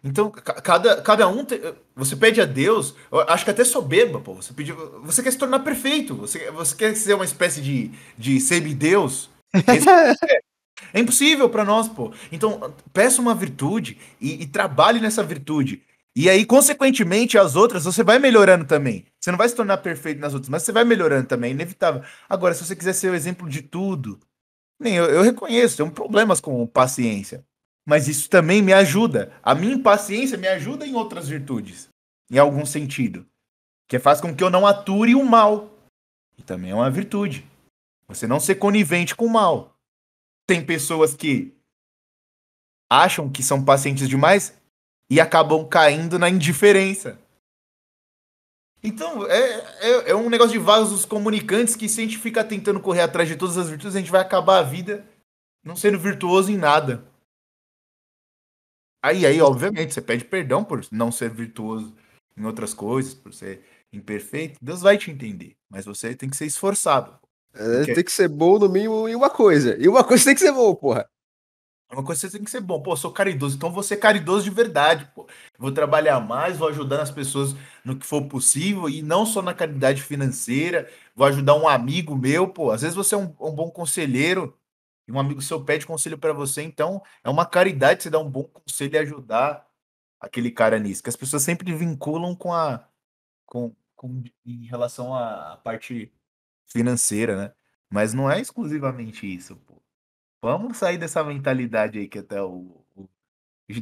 [0.04, 1.44] Então, ca- cada, cada um.
[1.46, 1.62] te-
[1.96, 4.34] você pede a Deus, eu acho que até soberba, pô.
[4.36, 6.16] Você, pediu, você quer se tornar perfeito.
[6.16, 9.30] Você, você quer ser uma espécie de, de semideus.
[10.94, 12.12] É impossível pra nós, pô.
[12.32, 15.82] Então, peça uma virtude e, e trabalhe nessa virtude.
[16.20, 19.06] E aí, consequentemente, as outras, você vai melhorando também.
[19.18, 22.04] Você não vai se tornar perfeito nas outras, mas você vai melhorando também, é inevitável.
[22.28, 24.20] Agora, se você quiser ser o exemplo de tudo,
[24.78, 27.46] nem eu, eu reconheço, tenho problemas com paciência.
[27.88, 29.32] Mas isso também me ajuda.
[29.42, 31.88] A minha impaciência me ajuda em outras virtudes.
[32.30, 33.26] Em algum sentido.
[33.88, 35.74] Que faz com que eu não ature o mal.
[36.38, 37.50] E também é uma virtude.
[38.10, 39.74] Você não ser conivente com o mal.
[40.46, 41.56] Tem pessoas que
[42.92, 44.59] acham que são pacientes demais
[45.10, 47.20] e acabam caindo na indiferença.
[48.82, 49.50] Então, é,
[49.82, 53.28] é, é um negócio de vasos comunicantes que se a gente ficar tentando correr atrás
[53.28, 55.06] de todas as virtudes, a gente vai acabar a vida
[55.64, 57.04] não sendo virtuoso em nada.
[59.02, 61.94] Aí, aí, obviamente, você pede perdão por não ser virtuoso
[62.38, 64.58] em outras coisas, por ser imperfeito.
[64.62, 67.18] Deus vai te entender, mas você tem que ser esforçado.
[67.54, 67.94] É.
[67.94, 69.76] Tem que ser bom no mínimo em uma coisa.
[69.78, 71.10] E uma coisa tem que ser bom, porra.
[71.90, 72.82] É uma coisa que você tem que ser bom.
[72.82, 75.28] Pô, eu sou caridoso, então vou ser caridoso de verdade, pô.
[75.58, 79.54] Vou trabalhar mais, vou ajudar as pessoas no que for possível e não só na
[79.56, 80.90] caridade financeira.
[81.16, 82.72] Vou ajudar um amigo meu, pô.
[82.72, 84.56] Às vezes você é um, um bom conselheiro
[85.08, 88.30] e um amigo seu pede conselho para você, então é uma caridade você dar um
[88.30, 89.68] bom conselho e ajudar
[90.20, 91.02] aquele cara nisso.
[91.04, 92.88] Que as pessoas sempre vinculam com a
[93.46, 96.12] com, com em relação à parte
[96.68, 97.54] financeira, né?
[97.90, 99.82] Mas não é exclusivamente isso, pô.
[100.42, 103.10] Vamos sair dessa mentalidade aí que até o, o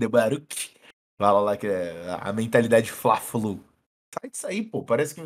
[0.09, 0.75] Baruch
[1.19, 3.63] fala lá que é a mentalidade fla-flu.
[4.13, 4.83] Sai disso aí, pô.
[4.83, 5.21] Parece que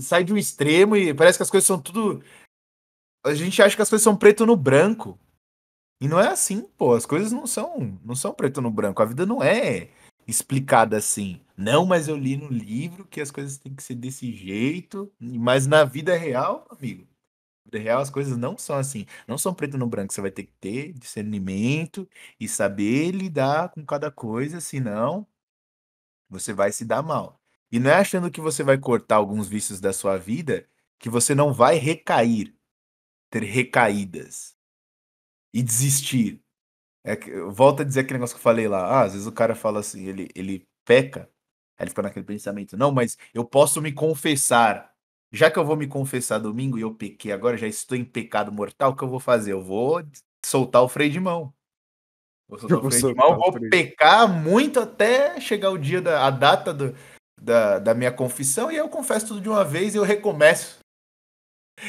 [0.00, 2.22] sai de um extremo e parece que as coisas são tudo.
[3.24, 5.18] A gente acha que as coisas são preto no branco.
[6.00, 6.94] E não é assim, pô.
[6.94, 9.02] As coisas não são, não são preto no branco.
[9.02, 9.90] A vida não é
[10.26, 11.40] explicada assim.
[11.56, 15.12] Não, mas eu li no livro que as coisas têm que ser desse jeito.
[15.20, 17.06] Mas na vida real, amigo,
[17.64, 19.06] vida real as coisas não são assim.
[19.26, 20.12] Não são preto no branco.
[20.12, 22.08] Você vai ter que ter discernimento
[22.38, 25.26] e saber lidar com cada coisa, senão
[26.28, 27.40] você vai se dar mal.
[27.70, 31.34] E não é achando que você vai cortar alguns vícios da sua vida que você
[31.34, 32.54] não vai recair,
[33.30, 34.56] ter recaídas
[35.52, 36.42] e desistir.
[37.04, 37.16] É,
[37.50, 38.86] volta a dizer aquele negócio que eu falei lá.
[38.86, 41.30] Ah, às vezes o cara fala assim, ele, ele peca,
[41.78, 42.76] aí ele fica naquele pensamento.
[42.76, 44.93] Não, mas eu posso me confessar
[45.34, 48.52] já que eu vou me confessar domingo e eu pequei agora, já estou em pecado
[48.52, 49.52] mortal, o que eu vou fazer?
[49.52, 50.00] Eu vou
[50.46, 51.52] soltar o freio de mão.
[52.48, 56.30] Vou soltar o freio de mão, vou pecar muito até chegar o dia da a
[56.30, 56.94] data do,
[57.40, 60.78] da, da minha confissão e eu confesso tudo de uma vez e eu recomeço.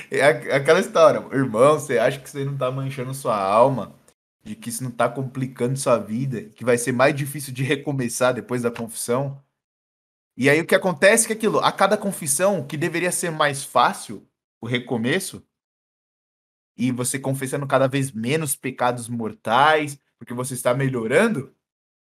[0.09, 0.23] É
[0.55, 3.95] aquela história, irmão, você acha que isso aí não tá manchando sua alma?
[4.43, 6.49] De que isso não tá complicando sua vida?
[6.49, 9.39] Que vai ser mais difícil de recomeçar depois da confissão?
[10.37, 13.63] E aí o que acontece é que aquilo, a cada confissão, que deveria ser mais
[13.63, 14.27] fácil,
[14.59, 15.45] o recomeço,
[16.77, 21.55] e você confessando cada vez menos pecados mortais, porque você está melhorando,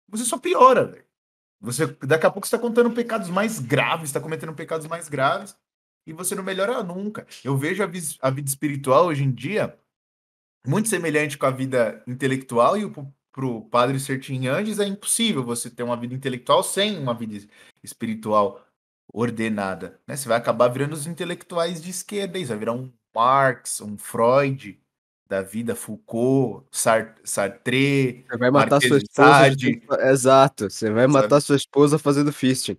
[0.08, 1.06] você só piora, velho.
[1.60, 5.58] Você, daqui a pouco você está contando pecados mais graves, está cometendo pecados mais graves,
[6.06, 7.26] e você não melhora nunca.
[7.44, 7.86] Eu vejo a,
[8.22, 9.78] a vida espiritual hoje em dia
[10.66, 15.44] muito semelhante com a vida intelectual, e o para o padre Sertin Andes, é impossível
[15.44, 17.46] você ter uma vida intelectual sem uma vida
[17.84, 18.66] espiritual
[19.12, 20.00] ordenada.
[20.08, 20.16] Né?
[20.16, 24.80] Você vai acabar virando os intelectuais de esquerda, você vai virar um Marx, um Freud
[25.28, 28.24] da vida, Foucault, Sartre.
[28.26, 30.10] Você vai matar sua esposa.
[30.10, 31.44] Exato, você vai matar Sabe?
[31.44, 32.78] sua esposa fazendo fisting.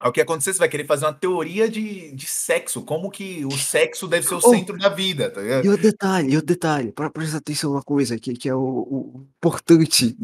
[0.00, 3.50] O que acontecer, você vai querer fazer uma teoria de, de sexo, como que o
[3.50, 5.64] sexo deve ser o oh, centro da vida, tá ligado?
[5.64, 8.60] E o detalhe, e o detalhe, para prestar atenção uma coisa aqui, que é o,
[8.60, 10.16] o importante.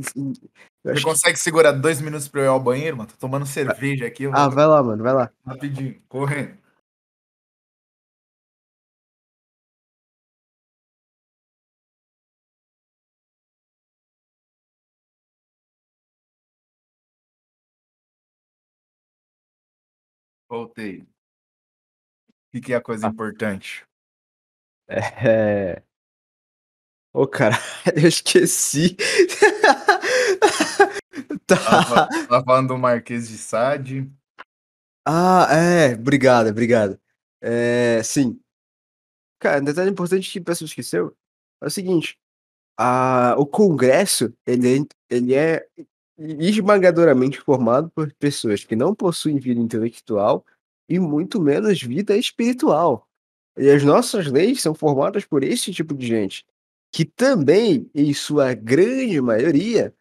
[0.84, 3.08] Você consegue segurar dois minutos pra eu ir ao banheiro, mano?
[3.10, 4.26] Tô tomando cerveja aqui.
[4.32, 5.30] Ah, vai lá, mano, vai lá.
[5.44, 6.63] Rapidinho, correndo.
[20.54, 21.04] Voltei.
[22.54, 23.10] O que, é a coisa ah.
[23.10, 23.84] importante?
[24.88, 25.82] É.
[27.12, 27.56] Ô, cara,
[28.00, 28.96] eu esqueci.
[31.44, 31.56] tá.
[31.56, 34.08] Tava, falando do Marquês de Sade.
[35.04, 37.00] Ah, é, obrigado, obrigado.
[37.42, 38.40] É, sim.
[39.40, 41.16] Cara, um detalhe importante que a pessoa esqueceu
[41.60, 42.16] é o seguinte:
[42.78, 45.66] a, o Congresso ele, é, ele é
[46.18, 50.44] esmagadoramente formado por pessoas que não possuem vida intelectual
[50.88, 53.08] e muito menos vida espiritual.
[53.56, 56.46] E as nossas leis são formadas por esse tipo de gente,
[56.92, 59.94] que também, em sua grande maioria,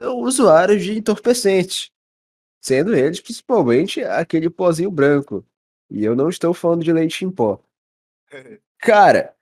[0.00, 1.90] são usuários de entorpecentes,
[2.60, 5.44] sendo eles principalmente aquele pozinho branco.
[5.90, 7.60] E eu não estou falando de leite em pó.
[8.78, 9.34] Cara,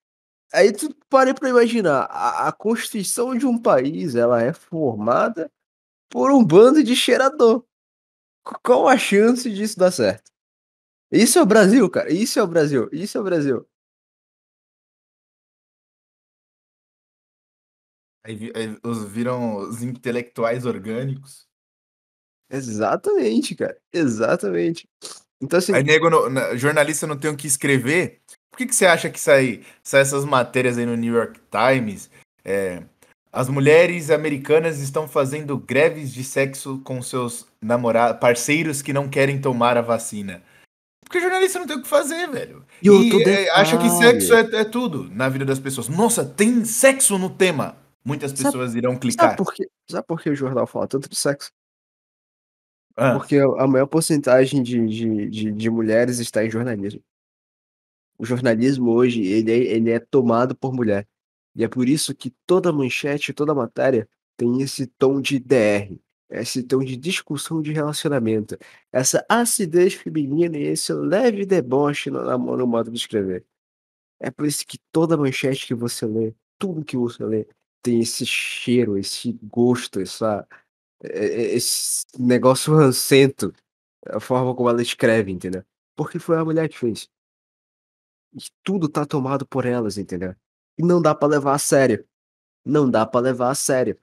[0.52, 5.50] aí tu pare para imaginar, a, a constituição de um país, ela é formada
[6.08, 7.64] por um bando de cheirador.
[8.62, 10.30] Qual a chance disso dar certo?
[11.10, 12.12] Isso é o Brasil, cara.
[12.12, 12.88] Isso é o Brasil.
[12.92, 13.66] Isso é o Brasil.
[18.24, 21.48] Aí, aí os viram os intelectuais orgânicos.
[22.50, 23.80] Exatamente, cara.
[23.92, 24.88] Exatamente.
[25.40, 25.74] Então, assim.
[25.74, 28.20] Aí, nego, no, jornalista não tem o que escrever.
[28.50, 32.10] Por que, que você acha que sai, sai essas matérias aí no New York Times?
[32.44, 32.82] É,
[33.32, 39.40] as mulheres americanas estão fazendo greves de sexo com seus namorados, parceiros que não querem
[39.40, 40.42] tomar a vacina.
[41.04, 42.64] Porque jornalista não tem o que fazer, velho.
[42.82, 45.88] E, e é, acha que sexo é, é, tudo na vida das pessoas.
[45.88, 47.76] Nossa, tem sexo no tema.
[48.04, 49.30] Muitas pessoas sabe, irão clicar.
[49.30, 51.50] Sabe por, que, sabe por que o jornal fala tanto de sexo?
[52.96, 53.14] Ah.
[53.14, 57.00] Porque a maior porcentagem de, de, de, de, mulheres está em jornalismo.
[58.18, 61.06] O jornalismo hoje, ele é, ele é tomado por mulher.
[61.54, 65.98] E é por isso que toda manchete, toda matéria tem esse tom de DR,
[66.30, 68.56] esse tom de discussão de relacionamento,
[68.92, 73.44] essa acidez feminina e esse leve deboche no, no modo de escrever.
[74.20, 77.46] É por isso que toda manchete que você lê, tudo que você lê,
[77.82, 80.46] tem esse cheiro, esse gosto, essa,
[81.02, 83.52] esse negócio rancento,
[84.06, 85.64] a forma como ela escreve, entendeu?
[85.96, 87.08] Porque foi a mulher que fez.
[88.34, 90.34] E tudo tá tomado por elas, entendeu?
[90.78, 92.06] E não dá para levar a sério.
[92.64, 94.00] Não dá para levar a sério.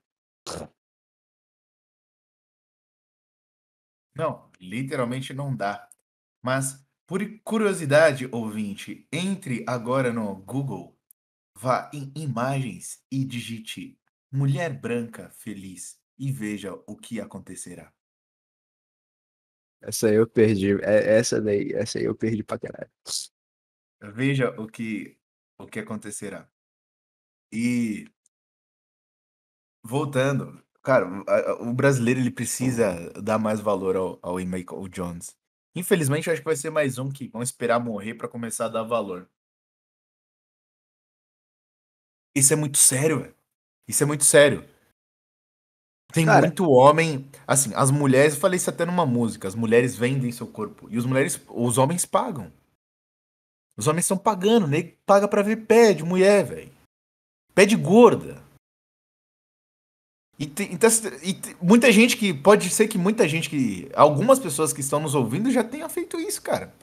[4.14, 5.90] Não, literalmente não dá.
[6.42, 10.98] Mas, por curiosidade, ouvinte, entre agora no Google,
[11.58, 14.00] vá em imagens e digite
[14.32, 17.94] mulher branca feliz e veja o que acontecerá.
[19.82, 20.74] Essa aí eu perdi.
[20.82, 22.90] É, essa daí, essa aí eu perdi pra caralho.
[24.14, 25.18] Veja o que,
[25.60, 26.50] o que acontecerá.
[27.52, 28.08] E
[29.84, 31.08] voltando, cara,
[31.62, 35.36] o brasileiro ele precisa dar mais valor ao, ao Michael Jones.
[35.76, 38.84] Infelizmente, acho que vai ser mais um que vão esperar morrer para começar a dar
[38.84, 39.30] valor.
[42.36, 43.36] Isso é muito sério, velho.
[43.88, 44.68] Isso é muito sério.
[46.14, 49.96] Tem Cara, muito homem, assim, as mulheres, eu falei isso até numa música, as mulheres
[49.98, 52.52] vendem seu corpo e os mulheres, os homens pagam.
[53.78, 56.75] Os homens estão pagando, nem paga para ver pé de mulher, velho.
[57.56, 58.44] Pé de gorda.
[60.38, 60.90] E, tem, então,
[61.24, 62.34] e tem, muita gente que.
[62.34, 63.90] Pode ser que muita gente que.
[63.96, 66.76] Algumas pessoas que estão nos ouvindo já tenham feito isso, cara.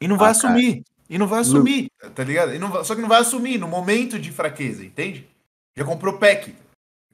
[0.00, 0.72] E não vai ah, assumir.
[0.74, 0.94] Cara.
[1.10, 2.58] E não vai assumir, tá ligado?
[2.58, 5.28] Não, só que não vai assumir no momento de fraqueza, entende?
[5.76, 6.54] Já comprou pack.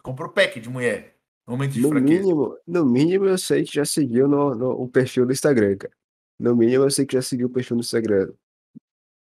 [0.03, 1.17] Comprou pack de mulher.
[1.47, 2.23] No momento de no fraqueza.
[2.23, 5.95] Mínimo, no mínimo, eu sei que já seguiu no, no, o perfil do Instagram, cara.
[6.39, 8.31] No mínimo, eu sei que já seguiu o perfil do Instagram.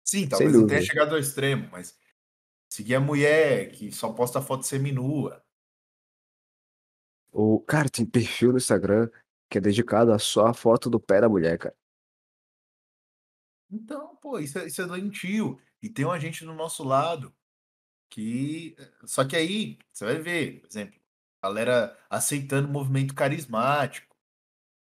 [0.06, 1.98] Sim, talvez não tenha chegado ao extremo, mas
[2.70, 5.44] seguir a mulher que só posta foto seminua.
[7.32, 9.10] O cara tem perfil no Instagram
[9.50, 11.76] que é dedicado a só a foto do pé da mulher, cara.
[13.70, 15.60] Então, pô, isso é, isso é doentio.
[15.82, 17.34] E tem uma gente do nosso lado
[18.10, 18.76] que.
[19.06, 21.00] Só que aí, você vai ver, por exemplo,
[21.42, 24.16] a galera aceitando o movimento carismático.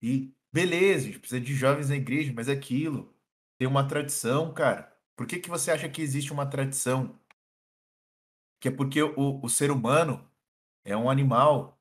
[0.02, 3.14] E beleza, a gente precisa de jovens na igreja, mas é aquilo.
[3.58, 4.90] Tem uma tradição, cara.
[5.20, 7.14] Por que, que você acha que existe uma tradição?
[8.58, 10.26] Que é porque o, o ser humano
[10.82, 11.78] é um animal.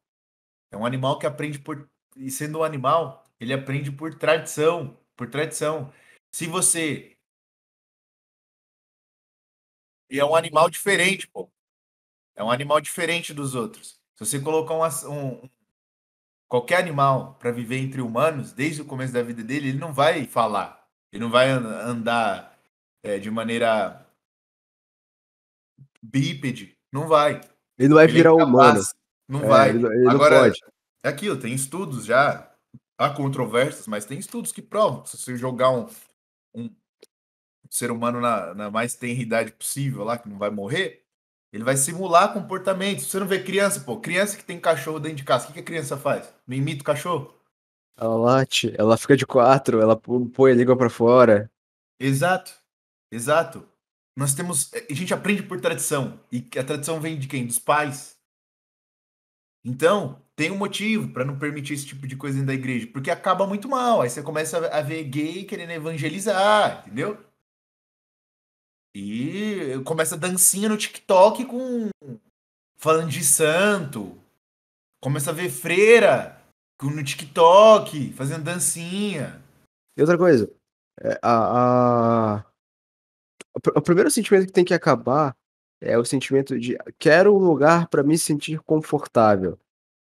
[0.70, 1.90] É um animal que aprende por.
[2.18, 5.00] E sendo um animal, ele aprende por tradição.
[5.16, 5.90] Por tradição.
[6.34, 7.18] Se você.
[10.10, 11.50] E é um animal diferente, pô.
[12.36, 14.02] É um animal diferente dos outros.
[14.18, 14.84] Se você colocar um,
[15.14, 15.50] um
[16.50, 20.26] qualquer animal para viver entre humanos, desde o começo da vida dele, ele não vai
[20.28, 20.86] falar.
[21.10, 22.59] Ele não vai andar
[23.04, 24.06] é, de maneira
[26.02, 26.78] bípede.
[26.92, 27.42] Não vai.
[27.78, 28.82] Ele não vai ele virar é humano.
[29.28, 29.70] Não é, vai.
[29.70, 30.54] Ele, ele Agora, não
[31.04, 32.46] é aquilo, tem estudos já.
[32.98, 35.06] Há controvérsias, mas tem estudos que provam.
[35.06, 35.88] Se você jogar um,
[36.54, 36.70] um
[37.70, 41.06] ser humano na, na mais tenra idade possível lá, que não vai morrer,
[41.54, 43.02] ele vai simular comportamento.
[43.02, 45.60] Você não vê criança, pô, criança que tem cachorro dentro de casa, o que, que
[45.62, 46.34] a criança faz?
[46.46, 47.34] Não imita o cachorro?
[47.98, 51.50] Ela late, ela fica de quatro, ela põe a língua para fora.
[52.00, 52.59] Exato,
[53.12, 53.68] exato.
[54.18, 54.72] Nós temos.
[54.74, 56.20] A gente aprende por tradição.
[56.32, 57.46] E a tradição vem de quem?
[57.46, 58.18] Dos pais.
[59.64, 62.88] Então, tem um motivo para não permitir esse tipo de coisa dentro da igreja.
[62.88, 64.02] Porque acaba muito mal.
[64.02, 67.18] Aí você começa a ver gay querendo evangelizar, entendeu?
[68.96, 71.90] E começa dancinha no TikTok com.
[72.78, 74.18] falando de santo.
[75.02, 76.40] Começa a ver freira
[76.88, 79.42] no TikTok, fazendo dancinha.
[79.98, 80.50] E outra coisa,
[81.02, 82.46] é, a, a,
[83.76, 85.36] o primeiro sentimento que tem que acabar
[85.82, 89.58] é o sentimento de quero um lugar para me sentir confortável.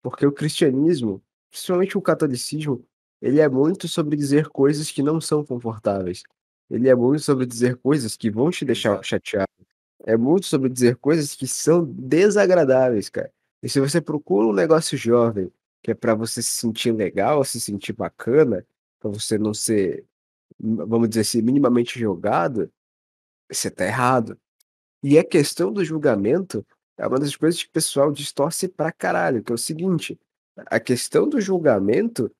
[0.01, 2.85] Porque o cristianismo, principalmente o catolicismo,
[3.21, 6.23] ele é muito sobre dizer coisas que não são confortáveis.
[6.69, 9.49] Ele é muito sobre dizer coisas que vão te deixar chateado.
[10.03, 13.31] É muito sobre dizer coisas que são desagradáveis, cara.
[13.63, 15.51] E se você procura um negócio jovem,
[15.81, 18.65] que é para você se sentir legal, se sentir bacana,
[18.99, 20.05] para você não ser,
[20.59, 22.71] vamos dizer assim, minimamente jogado,
[23.51, 24.37] você tá errado.
[25.03, 26.65] E a questão do julgamento
[26.97, 30.19] é uma das coisas que o pessoal distorce pra caralho, que é o seguinte:
[30.67, 32.31] a questão do julgamento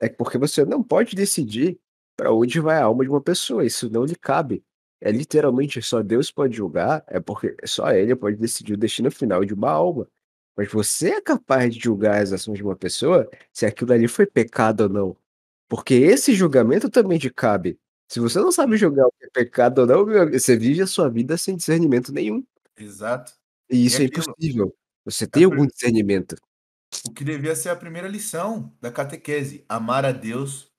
[0.00, 1.78] é porque você não pode decidir
[2.16, 4.62] para onde vai a alma de uma pessoa, isso não lhe cabe.
[5.00, 9.44] É literalmente só Deus pode julgar, é porque só ele pode decidir o destino final
[9.44, 10.06] de uma alma.
[10.56, 14.26] Mas você é capaz de julgar as ações de uma pessoa se aquilo ali foi
[14.26, 15.16] pecado ou não.
[15.68, 17.78] Porque esse julgamento também te cabe.
[18.10, 21.08] Se você não sabe julgar o que é pecado ou não, você vive a sua
[21.08, 22.44] vida sem discernimento nenhum.
[22.76, 23.32] Exato.
[23.70, 24.74] E E isso é aquilo impossível.
[25.04, 26.34] Você tem algum discernimento.
[27.06, 30.72] o que devia ser a primeira lição da catequese, amar a Deus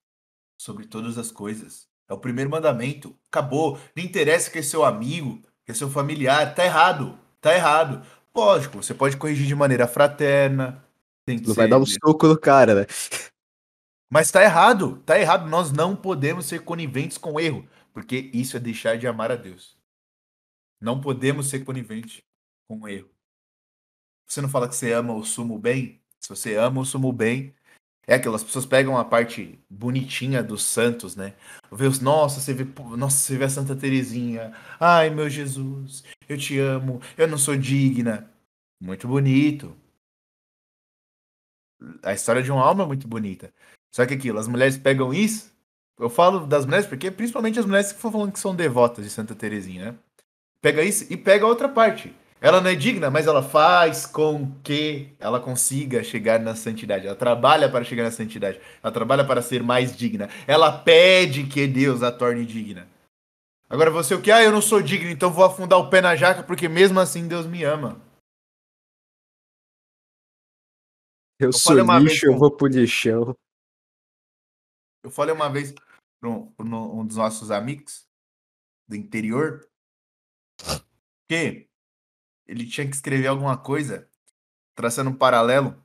[0.59, 1.88] sobre todas as coisas.
[2.09, 3.17] É o primeiro mandamento.
[3.32, 3.79] Acabou.
[3.95, 7.17] Não interessa que é seu amigo, que é seu familiar, tá errado.
[7.39, 8.05] Tá errado.
[8.36, 10.84] Lógico, você pode corrigir de maneira fraterna,
[11.25, 12.86] Não vai dar um ser soco no cara, né.
[14.12, 15.49] Mas tá errado, tá errado.
[15.49, 19.38] Nós não podemos ser coniventes com o erro, porque isso é deixar de amar a
[19.38, 19.78] Deus.
[20.82, 22.22] Não podemos ser coniventes
[22.68, 23.09] com o erro.
[24.28, 26.01] Você não fala que você ama o sumo bem?
[26.20, 27.55] Se você ama o sumo bem,
[28.05, 31.34] é aquilo, as pessoas pegam a parte bonitinha dos santos, né?
[31.72, 32.66] Vê os, nossa, você vê,
[32.97, 34.53] nossa, você vê a Santa Terezinha.
[34.78, 38.30] Ai, meu Jesus, eu te amo, eu não sou digna.
[38.80, 39.74] Muito bonito.
[42.03, 43.53] A história de uma alma é muito bonita.
[43.92, 45.52] Só que aquilo, as mulheres pegam isso.
[46.00, 49.12] Eu falo das mulheres porque principalmente as mulheres que estão falando que são devotas de
[49.12, 49.96] Santa Terezinha, né?
[50.62, 52.16] Pega isso e pega a outra parte.
[52.39, 57.06] Ela não é digna, mas ela faz com que ela consiga chegar na santidade.
[57.06, 58.60] Ela trabalha para chegar na santidade.
[58.82, 60.28] Ela trabalha para ser mais digna.
[60.48, 62.88] Ela pede que Deus a torne digna.
[63.70, 64.32] Agora você o que?
[64.32, 67.28] Ah, eu não sou digno, então vou afundar o pé na jaca porque mesmo assim
[67.28, 68.02] Deus me ama.
[71.39, 73.36] Eu, sou uma vez lixo, eu com- vou pro lixão.
[75.04, 75.74] Eu falei uma vez
[76.20, 78.08] para um, um dos nossos amigos
[78.88, 79.70] do interior
[81.30, 81.70] que
[82.45, 84.10] ele tinha que escrever alguma coisa
[84.76, 85.82] traçando um paralelo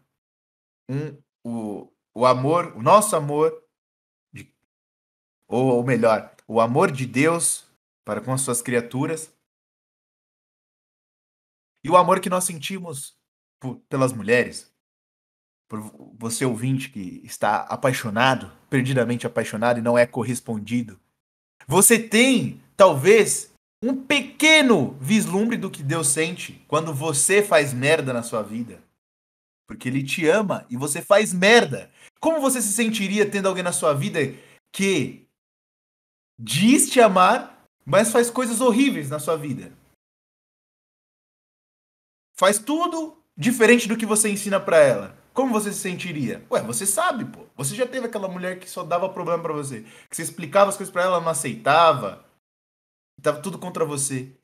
[0.88, 3.64] um, o, o amor, o nosso amor,
[4.32, 4.52] de,
[5.48, 7.70] ou, ou melhor, o amor de Deus
[8.04, 9.32] para com as suas criaturas
[11.84, 13.18] e o amor que nós sentimos
[13.60, 14.74] por- pelas mulheres,
[15.68, 15.80] por
[16.18, 20.98] você ouvinte que está apaixonado, perdidamente apaixonado e não é correspondido.
[21.66, 23.52] Você tem, talvez,
[23.82, 28.82] um pequeno vislumbre do que Deus sente quando você faz merda na sua vida.
[29.66, 31.90] Porque ele te ama e você faz merda.
[32.20, 34.20] Como você se sentiria tendo alguém na sua vida
[34.72, 35.26] que
[36.38, 39.72] diz te amar, mas faz coisas horríveis na sua vida?
[42.38, 45.25] Faz tudo diferente do que você ensina pra ela.
[45.36, 46.42] Como você se sentiria?
[46.50, 47.46] Ué, você sabe, pô.
[47.56, 50.78] Você já teve aquela mulher que só dava problema pra você, que você explicava as
[50.78, 52.24] coisas pra ela, ela não aceitava.
[53.20, 54.34] Tava tudo contra você.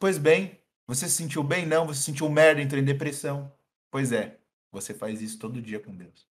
[0.00, 1.66] Pois bem, você se sentiu bem?
[1.66, 3.52] Não, você se sentiu merda, entrou em depressão.
[3.92, 4.40] Pois é,
[4.72, 6.26] você faz isso todo dia com Deus.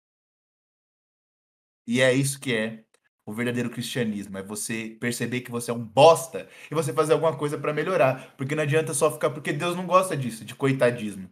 [1.86, 2.86] E é isso que é
[3.24, 7.38] o verdadeiro cristianismo, é você perceber que você é um bosta e você fazer alguma
[7.38, 11.30] coisa pra melhorar, porque não adianta só ficar porque Deus não gosta disso, de coitadismo.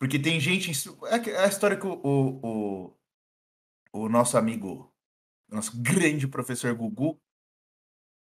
[0.00, 0.72] Porque tem gente,
[1.08, 2.86] é é a história que o, o,
[3.92, 4.90] o, o nosso amigo,
[5.48, 7.20] nosso grande professor Gugu,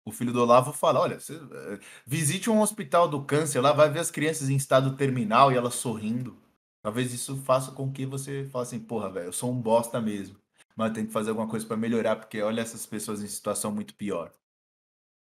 [0.05, 3.91] o filho do Olavo fala, olha, você, eh, visite um hospital do câncer lá, vai
[3.91, 6.37] ver as crianças em estado terminal e elas sorrindo.
[6.83, 10.39] Talvez isso faça com que você fale assim, porra, velho, eu sou um bosta mesmo.
[10.75, 13.95] Mas tenho que fazer alguma coisa pra melhorar, porque olha essas pessoas em situação muito
[13.95, 14.33] pior.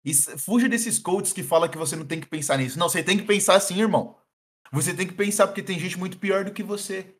[0.03, 2.79] E fuja desses coaches que falam que você não tem que pensar nisso.
[2.79, 4.15] Não, você tem que pensar assim, irmão.
[4.71, 7.15] Você tem que pensar porque tem gente muito pior do que você.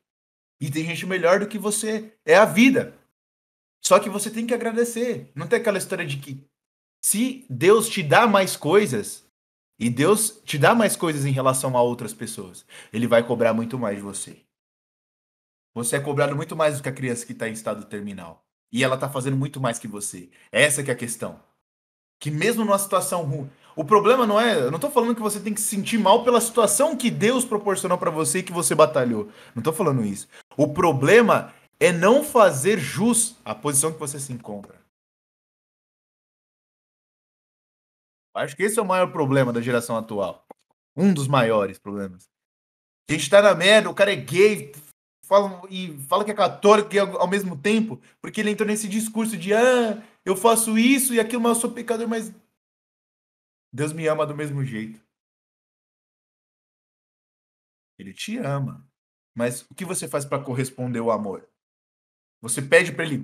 [0.60, 2.14] E tem gente melhor do que você.
[2.26, 2.98] É a vida.
[3.84, 5.32] Só que você tem que agradecer.
[5.36, 6.44] Não tem aquela história de que
[7.02, 9.28] se Deus te dá mais coisas,
[9.80, 13.78] e Deus te dá mais coisas em relação a outras pessoas, ele vai cobrar muito
[13.78, 14.42] mais de você.
[15.76, 18.44] Você é cobrado muito mais do que a criança que está em estado terminal.
[18.72, 20.30] E ela está fazendo muito mais que você.
[20.52, 21.40] Essa que é a questão.
[22.20, 23.50] Que mesmo numa situação ruim.
[23.78, 24.60] O problema não é.
[24.60, 27.46] Eu não tô falando que você tem que se sentir mal pela situação que Deus
[27.46, 29.30] proporcionou para você e que você batalhou.
[29.54, 30.28] Não tô falando isso.
[30.58, 34.76] O problema é não fazer jus à posição que você se encontra.
[38.36, 40.44] Acho que esse é o maior problema da geração atual.
[40.96, 42.28] Um dos maiores problemas.
[43.08, 44.72] A gente tá na merda, o cara é gay,
[45.22, 49.38] fala, e fala que é católico e ao, mesmo tempo, porque ele entrou nesse discurso
[49.38, 52.34] de ah, eu faço isso e aquilo, mas eu sou pecador, mas
[53.78, 55.00] Deus me ama do mesmo jeito.
[58.00, 58.84] Ele te ama.
[59.36, 61.48] Mas o que você faz para corresponder o amor?
[62.42, 63.24] Você pede para ele.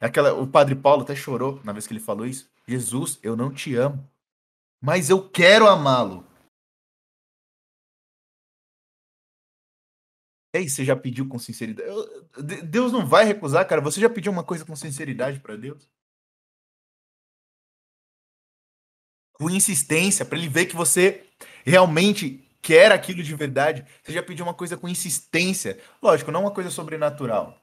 [0.00, 2.50] Aquela, o padre Paulo até chorou na vez que ele falou isso.
[2.66, 4.10] Jesus, eu não te amo,
[4.80, 6.26] mas eu quero amá-lo.
[10.54, 11.86] E aí, você já pediu com sinceridade?
[11.86, 13.82] Eu- De- Deus não vai recusar, cara.
[13.82, 15.86] Você já pediu uma coisa com sinceridade para Deus?
[19.38, 21.24] Com insistência, para ele ver que você
[21.64, 23.84] realmente quer aquilo de verdade.
[24.02, 25.78] Você já pediu uma coisa com insistência.
[26.02, 27.58] Lógico, não uma coisa sobrenatural.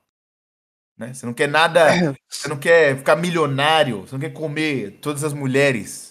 [0.97, 1.11] né?
[1.13, 1.87] Você não quer nada,
[2.29, 6.09] você não quer ficar milionário, você não quer comer todas as mulheres.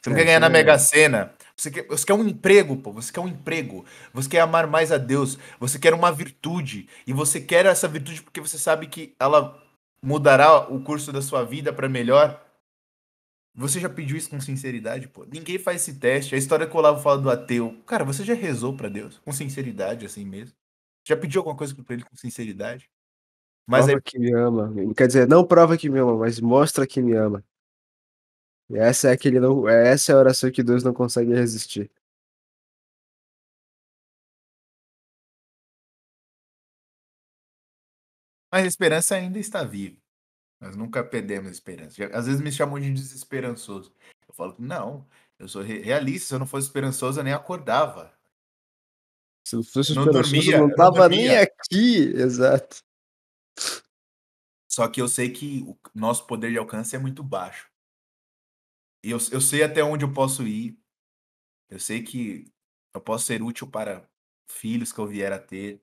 [0.00, 1.34] Você não É, quer ganhar na é- Mega Sena.
[1.56, 2.92] Você quer, você quer um emprego, pô.
[2.92, 3.84] Você quer um emprego.
[4.14, 5.36] Você quer amar mais a Deus.
[5.58, 6.88] Você quer uma virtude.
[7.06, 9.60] E você quer essa virtude porque você sabe que ela
[10.02, 12.40] mudará o curso da sua vida para melhor.
[13.54, 15.24] Você já pediu isso com sinceridade, pô?
[15.24, 16.34] Ninguém faz esse teste.
[16.34, 17.82] A história que o Olavo fala do ateu.
[17.86, 20.56] Cara, você já rezou para Deus com sinceridade, assim mesmo?
[21.06, 22.88] Já pediu alguma coisa para ele com sinceridade?
[23.66, 24.72] Mas prova aí, que me ama.
[24.96, 27.44] Quer dizer, não prova que me ama, mas mostra que me ama.
[28.68, 31.90] E essa é aquele não, essa é a oração que Deus não consegue resistir.
[38.52, 39.96] mas a esperança ainda está viva.
[40.60, 42.04] Nós nunca perdemos esperança.
[42.12, 43.94] Às vezes me chamam de desesperançoso.
[44.28, 45.08] Eu falo, não,
[45.38, 46.28] eu sou re- realista.
[46.28, 48.14] Se eu não fosse esperançoso, eu nem acordava.
[49.46, 52.12] Se eu fosse não esperançoso, dormia, eu não não tava nem aqui.
[52.14, 52.84] Exato.
[54.70, 57.68] Só que eu sei que o nosso poder de alcance é muito baixo.
[59.02, 60.78] E eu, eu sei até onde eu posso ir.
[61.70, 62.52] Eu sei que
[62.94, 64.08] eu posso ser útil para
[64.50, 65.82] filhos que eu vier a ter.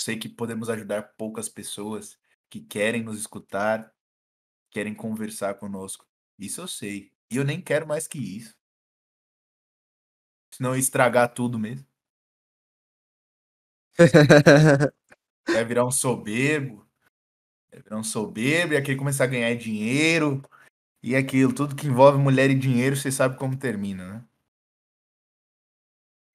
[0.00, 2.18] Sei que podemos ajudar poucas pessoas
[2.48, 3.92] que querem nos escutar,
[4.70, 6.06] querem conversar conosco.
[6.38, 7.12] Isso eu sei.
[7.30, 8.56] E eu nem quero mais que isso.
[10.54, 11.86] Senão estragar tudo mesmo.
[15.46, 16.86] Vai virar um soberbo.
[17.70, 20.42] Vai virar um soberbo e aquele começar a ganhar dinheiro.
[21.02, 24.28] E aquilo, tudo que envolve mulher e dinheiro, você sabe como termina, né?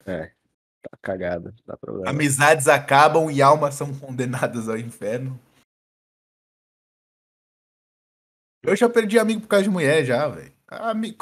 [0.05, 0.31] é,
[1.07, 2.09] Não dá problema.
[2.09, 5.39] Amizades acabam e almas são condenadas ao inferno.
[8.63, 10.53] Eu já perdi amigo por causa de mulher, já, velho.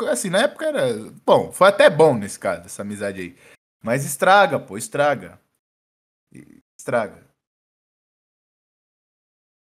[0.09, 0.93] Assim, na época era.
[1.25, 3.37] Bom, foi até bom nesse caso, essa amizade aí.
[3.83, 5.41] Mas estraga, pô, estraga.
[6.77, 7.27] Estraga.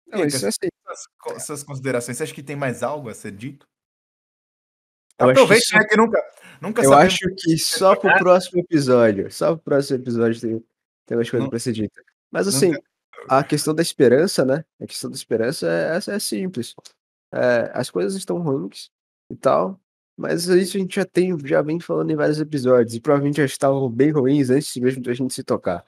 [0.08, 0.68] Não, isso é assim.
[0.86, 3.66] Suas, co- suas considerações, você acha que tem mais algo a ser dito?
[5.18, 6.20] Eu acho que né, que nunca,
[6.62, 9.32] nunca Eu acho que só pro próximo episódio.
[9.32, 10.64] Só pro próximo episódio tem,
[11.06, 12.02] tem mais coisa Não- pra ser dita.
[12.32, 12.74] Mas assim,
[13.28, 14.64] a questão da esperança, né?
[14.80, 16.76] A questão da esperança é, é, é simples.
[17.34, 18.90] É, as coisas estão ruins
[19.30, 19.80] e tal,
[20.18, 23.46] mas isso a gente já tem, já vem falando em vários episódios, e provavelmente já
[23.46, 25.84] estavam bem ruins antes mesmo da gente se tocar.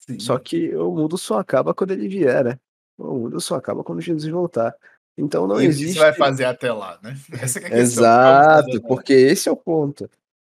[0.00, 0.18] Sim.
[0.18, 2.58] Só que o mundo só acaba quando ele vier, né?
[2.96, 4.74] O mundo só acaba quando Jesus voltar.
[5.18, 5.94] Então não e o que existe.
[5.94, 7.14] você vai fazer até lá, né?
[7.42, 7.78] Essa é a questão.
[7.78, 10.08] Exato, porque esse é o ponto.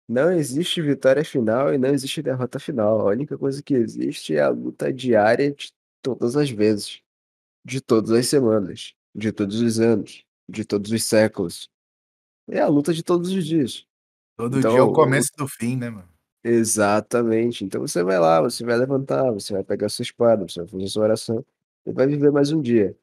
[0.08, 3.00] Não existe vitória final e não existe derrota final.
[3.02, 7.00] A única coisa que existe é a luta diária de todas as vezes,
[7.64, 11.70] de todas as semanas, de todos os anos, de todos os séculos.
[12.48, 13.86] É a luta de todos os dias.
[14.36, 16.08] Todo Então, dia é o o- começo do fim, né, mano?
[16.42, 17.64] Exatamente.
[17.64, 20.88] Então você vai lá, você vai levantar, você vai pegar sua espada, você vai fazer
[20.88, 21.44] sua oração
[21.86, 22.96] e vai viver mais um dia.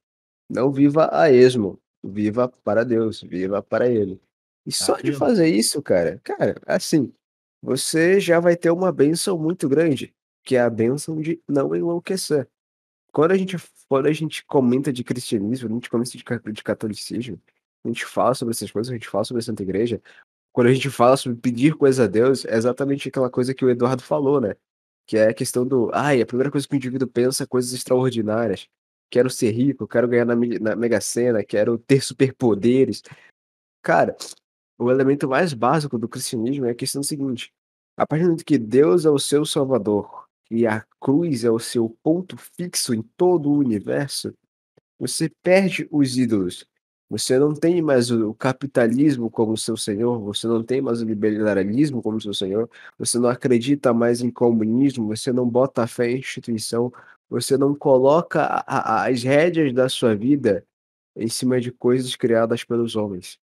[0.49, 4.19] Não viva a esmo, viva para Deus, viva para Ele.
[4.65, 5.17] E só de Aquilo.
[5.17, 7.13] fazer isso, cara, cara, assim,
[7.61, 12.47] você já vai ter uma bênção muito grande, que é a bênção de não enlouquecer.
[13.11, 17.41] Quando a gente, quando a gente comenta de cristianismo, a gente comenta de, de catolicismo,
[17.83, 20.01] a gente fala sobre essas coisas, a gente fala sobre a Santa Igreja,
[20.51, 23.69] quando a gente fala sobre pedir coisa a Deus, é exatamente aquela coisa que o
[23.69, 24.55] Eduardo falou, né?
[25.05, 27.71] Que é a questão do, ai, a primeira coisa que o indivíduo pensa é coisas
[27.73, 28.67] extraordinárias.
[29.09, 33.01] Quero ser rico, quero ganhar na, na Mega Sena, quero ter superpoderes.
[33.81, 34.15] Cara,
[34.77, 37.53] o elemento mais básico do cristianismo é a questão seguinte:
[37.95, 41.59] a partir do momento que Deus é o seu salvador e a cruz é o
[41.59, 44.33] seu ponto fixo em todo o universo,
[44.99, 46.65] você perde os ídolos.
[47.09, 52.01] Você não tem mais o capitalismo como seu senhor, você não tem mais o liberalismo
[52.01, 56.91] como seu senhor, você não acredita mais em comunismo, você não bota fé em instituição,
[57.29, 60.65] você não coloca a- a- as rédeas da sua vida
[61.15, 63.39] em cima de coisas criadas pelos homens.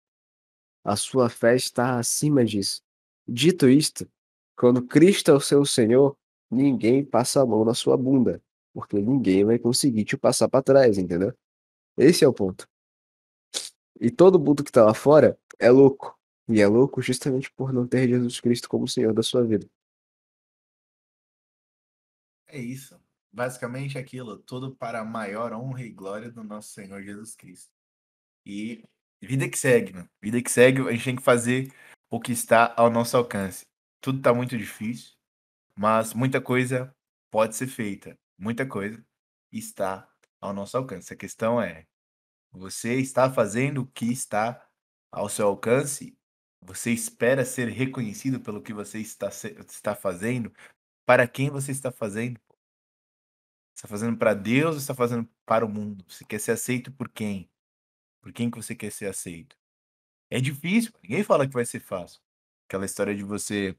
[0.85, 2.82] A sua fé está acima disso.
[3.26, 4.09] Dito isto,
[4.57, 6.16] quando Cristo é o seu Senhor,
[6.51, 10.99] ninguém passa a mão na sua bunda, porque ninguém vai conseguir te passar para trás,
[10.99, 11.32] entendeu?
[11.97, 12.68] Esse é o ponto.
[14.01, 16.18] E todo mundo que tá lá fora é louco.
[16.49, 19.66] E é louco justamente por não ter Jesus Cristo como Senhor da sua vida.
[22.47, 22.99] É isso.
[23.35, 27.68] Basicamente aquilo, tudo para a maior honra e glória do nosso Senhor Jesus Cristo.
[28.47, 28.85] E
[29.20, 29.93] vida que segue.
[30.22, 31.72] Vida que segue, a gente tem que fazer
[32.09, 33.66] o que está ao nosso alcance.
[34.01, 35.14] Tudo está muito difícil,
[35.76, 36.95] mas muita coisa
[37.28, 38.16] pode ser feita.
[38.39, 39.05] Muita coisa
[39.51, 40.09] está
[40.41, 41.12] ao nosso alcance.
[41.12, 41.89] A questão é:
[42.53, 44.64] você está fazendo o que está
[45.11, 46.16] ao seu alcance?
[46.62, 49.28] Você espera ser reconhecido pelo que você está,
[49.68, 50.53] está fazendo?
[51.05, 52.41] Para quem você está fazendo?
[53.77, 56.05] Você tá fazendo para Deus ou você tá fazendo para o mundo?
[56.09, 57.51] Você quer ser aceito por quem?
[58.22, 59.57] Por quem que você quer ser aceito?
[60.31, 62.20] É difícil, ninguém fala que vai ser fácil.
[62.68, 63.77] Aquela história de você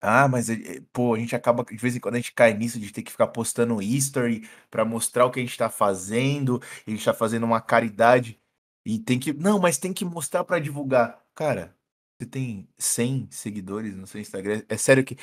[0.00, 2.52] ah, mas eh eh, pô, a gente acaba de vez em quando a gente cai
[2.54, 6.60] nisso de ter que ficar postando history pra mostrar o que a gente tá fazendo,
[6.86, 8.40] a gente tá fazendo uma caridade
[8.84, 11.22] e tem que não, mas tem que mostrar pra divulgar.
[11.36, 11.76] Cara,
[12.20, 15.16] você tem 100 seguidores no seu Instagram, é sério que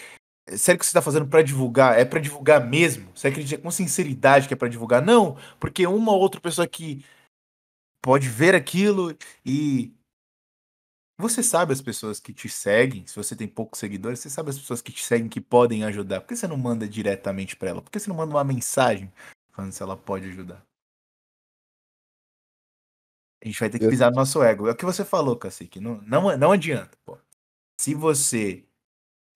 [0.57, 1.97] sério que você tá fazendo pra divulgar?
[1.99, 3.11] É pra divulgar mesmo?
[3.15, 5.01] Você acredita com sinceridade que é pra divulgar?
[5.01, 7.03] Não, porque uma ou outra pessoa que
[8.01, 9.93] pode ver aquilo e
[11.17, 14.57] você sabe as pessoas que te seguem, se você tem poucos seguidores, você sabe as
[14.57, 16.21] pessoas que te seguem que podem ajudar.
[16.21, 17.81] Por que você não manda diretamente para ela?
[17.81, 19.11] Por que você não manda uma mensagem
[19.51, 20.65] falando se ela pode ajudar?
[23.43, 24.67] A gente vai ter que pisar no nosso ego.
[24.67, 25.79] É o que você falou, Cacique.
[25.79, 27.17] Não, não, não adianta, pô.
[27.79, 28.65] Se você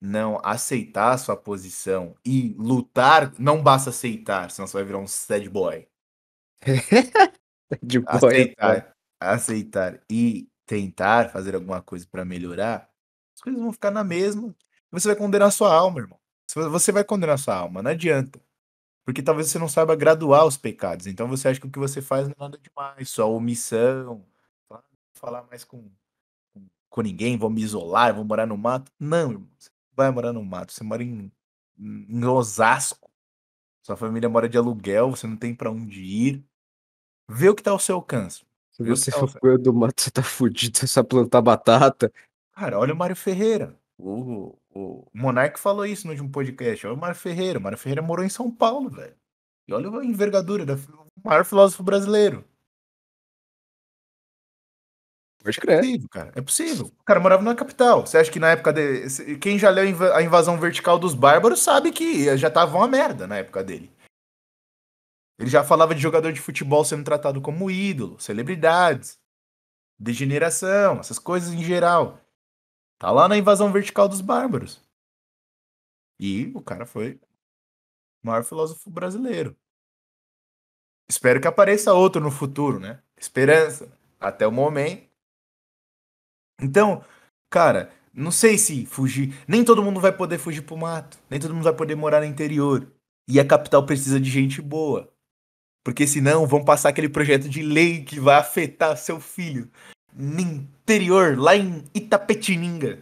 [0.04, 5.08] não aceitar a sua posição e lutar, não basta aceitar, senão você vai virar um
[5.08, 5.88] sad boy.
[7.82, 8.34] De boa, é foda.
[8.36, 12.90] Aceitar, aceitar e tentar fazer alguma coisa para melhorar,
[13.34, 14.54] as coisas vão ficar na mesma.
[14.92, 16.20] Você vai condenar sua alma, irmão.
[16.54, 18.40] Você vai condenar sua alma, não adianta.
[19.06, 21.08] Porque talvez você não saiba graduar os pecados.
[21.08, 24.26] Então você acha que o que você faz não é nada demais, só omissão.
[24.70, 25.90] "Ah, não vou falar mais com,
[26.90, 28.92] com, ninguém, vou me isolar, vou morar no mato.
[29.00, 29.50] Não, irmão.
[29.58, 30.74] Você não vai morar no mato.
[30.74, 31.32] Você mora em,
[31.78, 33.12] em Osasco.
[33.82, 36.44] Sua família mora de aluguel, você não tem para onde ir.
[37.30, 38.46] Vê o que tá ao seu alcance.
[38.72, 42.12] Se o você tá for pro do mato, você tá fudido, você só plantar batata.
[42.54, 43.78] Cara, olha o Mário Ferreira.
[43.98, 46.88] O, o Monark falou isso no último podcast.
[46.88, 47.60] Olha o Mário Ferreira.
[47.60, 49.16] O Mário Ferreira morou em São Paulo, velho.
[49.68, 50.78] E olha a envergadura do
[51.24, 52.44] maior filósofo brasileiro.
[55.44, 55.80] Pode É crer.
[55.82, 56.32] possível, cara.
[56.36, 56.86] É possível.
[56.86, 58.06] O cara morava na capital.
[58.08, 59.38] Você acha que na época de.
[59.38, 59.84] Quem já leu
[60.16, 63.92] a invasão vertical dos bárbaros sabe que já tava uma merda na época dele.
[65.38, 69.20] Ele já falava de jogador de futebol sendo tratado como ídolo, celebridades,
[70.00, 72.20] degeneração, essas coisas em geral.
[73.00, 74.82] Tá lá na invasão vertical dos bárbaros.
[76.20, 77.20] E o cara foi
[78.24, 79.58] o maior filósofo brasileiro.
[81.10, 83.02] Espero que apareça outro no futuro, né?
[83.18, 83.92] Esperança.
[84.20, 85.12] Até o momento.
[86.64, 87.04] Então,
[87.50, 89.36] cara, não sei se fugir.
[89.48, 91.18] Nem todo mundo vai poder fugir pro mato.
[91.30, 92.88] Nem todo mundo vai poder morar no interior.
[93.28, 95.12] E a capital precisa de gente boa.
[95.84, 99.70] Porque senão vão passar aquele projeto de lei que vai afetar seu filho
[100.16, 103.00] no interior, lá em Itapetininga.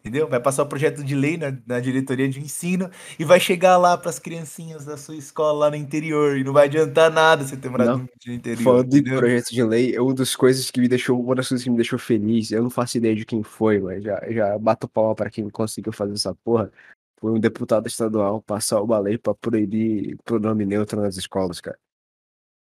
[0.00, 0.26] Entendeu?
[0.26, 3.98] Vai passar o projeto de lei na, na diretoria de ensino e vai chegar lá
[3.98, 6.38] pras criancinhas da sua escola lá no interior.
[6.38, 8.08] E não vai adiantar nada você ter morado Não.
[8.26, 8.64] no interior.
[8.64, 9.18] Falando entendeu?
[9.18, 11.76] projeto de lei, é uma das coisas que me deixou, uma das coisas que me
[11.76, 15.28] deixou feliz, eu não faço ideia de quem foi, mas já, já bato palma para
[15.28, 16.72] quem conseguiu fazer essa porra.
[17.20, 21.78] Foi um deputado estadual passar uma lei pra proibir pronome neutro nas escolas, cara.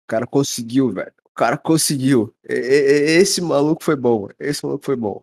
[0.04, 1.12] O cara conseguiu, velho.
[1.24, 2.32] O cara conseguiu.
[2.48, 4.28] E- e- Esse maluco foi bom.
[4.38, 5.20] Esse maluco foi bom.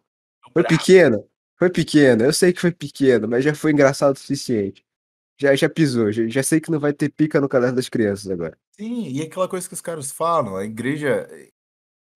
[0.51, 1.23] Foi pequeno.
[1.61, 2.23] Foi pequeno.
[2.23, 4.83] Eu sei que foi pequeno, mas já foi engraçado o suficiente.
[5.39, 6.11] Já, já pisou.
[6.11, 8.57] Já, já sei que não vai ter pica no caderno das crianças agora.
[8.71, 11.29] Sim, e aquela coisa que os caras falam, a igreja.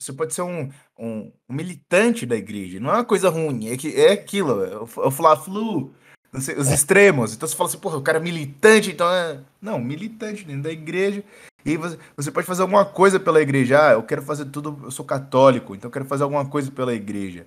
[0.02, 3.78] Você pode ser um, um, um militante da igreja, não é uma coisa ruim, é,
[3.78, 5.94] que, é aquilo, é o, é Fla-Flu,
[6.34, 7.36] os extremos.
[7.36, 9.40] Então você fala assim, porra, o cara é militante, então é.
[9.62, 11.24] Não, militante dentro da igreja.
[11.64, 13.90] E você, você pode fazer alguma coisa pela igreja.
[13.90, 16.96] Ah, eu quero fazer tudo, eu sou católico, então eu quero fazer alguma coisa pela
[16.96, 17.46] igreja.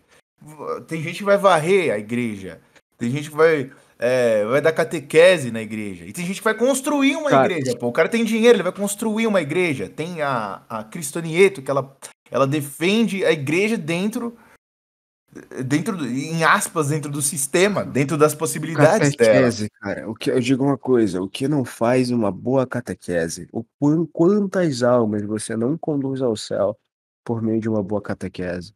[0.86, 2.60] Tem gente que vai varrer a igreja,
[2.96, 3.70] tem gente que vai.
[3.98, 6.06] é, vai dar catequese na igreja.
[6.06, 7.76] E tem gente que vai construir uma Cara, igreja.
[7.76, 9.88] Pô, o cara tem dinheiro, ele vai construir uma igreja.
[9.88, 11.96] Tem a, a Cristonieto, que ela,
[12.30, 14.36] ela defende a igreja dentro,
[15.64, 19.34] dentro, em aspas, dentro do sistema, dentro das possibilidades dela.
[19.34, 23.48] Catequese, cara, o que eu digo uma coisa, o que não faz uma boa catequese?
[23.52, 26.78] O quan- quantas almas você não conduz ao céu
[27.24, 28.72] por meio de uma boa catequese?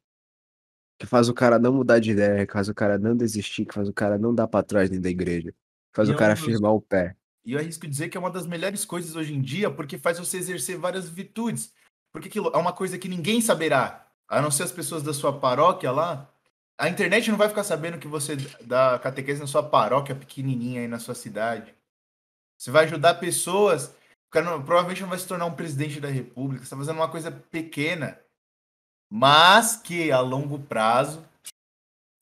[1.02, 3.74] Que faz o cara não mudar de ideia, que faz o cara não desistir, que
[3.74, 6.16] faz o cara não dar pra trás dentro da igreja, que faz E o é
[6.16, 7.16] cara um dos- firmar o pé.
[7.44, 10.16] E eu arrisco dizer que é uma das melhores coisas hoje em dia, porque faz
[10.20, 11.74] você exercer várias virtudes.
[12.12, 15.36] Porque aquilo é uma coisa que ninguém saberá, a não ser as pessoas da sua
[15.40, 16.30] paróquia lá.
[16.78, 20.86] A internet não vai ficar sabendo que você dá catequese na sua paróquia pequenininha aí
[20.86, 21.74] na sua cidade.
[22.56, 23.86] Você vai ajudar pessoas.
[24.28, 26.60] O cara não- provavelmente não vai se tornar um presidente da república.
[26.60, 28.16] Você está fazendo uma coisa pequena,
[29.14, 31.22] mas que a longo prazo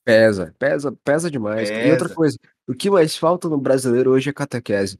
[0.03, 1.69] Pesa, pesa, pesa demais.
[1.69, 1.87] cara.
[1.87, 2.15] E outra Pesa.
[2.15, 2.37] coisa,
[2.67, 4.99] o que mais falta no brasileiro hoje é catequese.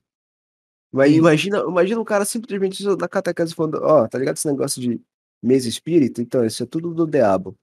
[0.89, 1.17] Mas Sim.
[1.17, 5.01] imagina, imagina um cara simplesmente na catequese falando, ó, tá ligado esse negócio de
[5.43, 6.21] mesa espírita?
[6.21, 7.57] Então, isso é tudo do diabo.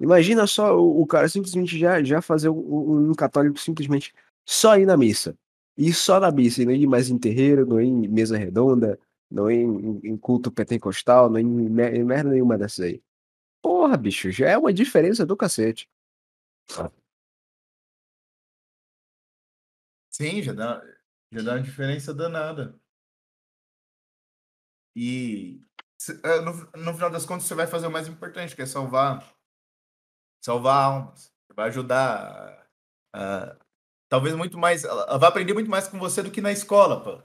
[0.00, 4.12] Imagina só o, o cara simplesmente já, já fazer um, um- católico simplesmente
[4.44, 5.34] só ir na missa.
[5.78, 8.98] Ir só na missa e não ir mais em terreiro, não ir em mesa redonda,
[9.30, 13.02] não ir em, em culto pentecostal, não ir em merda nenhuma dessas aí.
[13.62, 15.88] Porra, bicho, já é uma diferença do cacete.
[20.10, 20.82] Sim, já dá,
[21.30, 22.78] já dá uma diferença danada.
[24.94, 25.60] E
[26.24, 26.52] é, no,
[26.84, 29.34] no final das contas você vai fazer o mais importante, que é salvar,
[30.44, 31.32] salvar almas.
[31.46, 32.68] Você vai ajudar.
[33.14, 33.56] a-
[34.08, 34.84] talvez muito mais.
[34.84, 37.22] Ela vai aprender muito mais com você do que na escola, pô.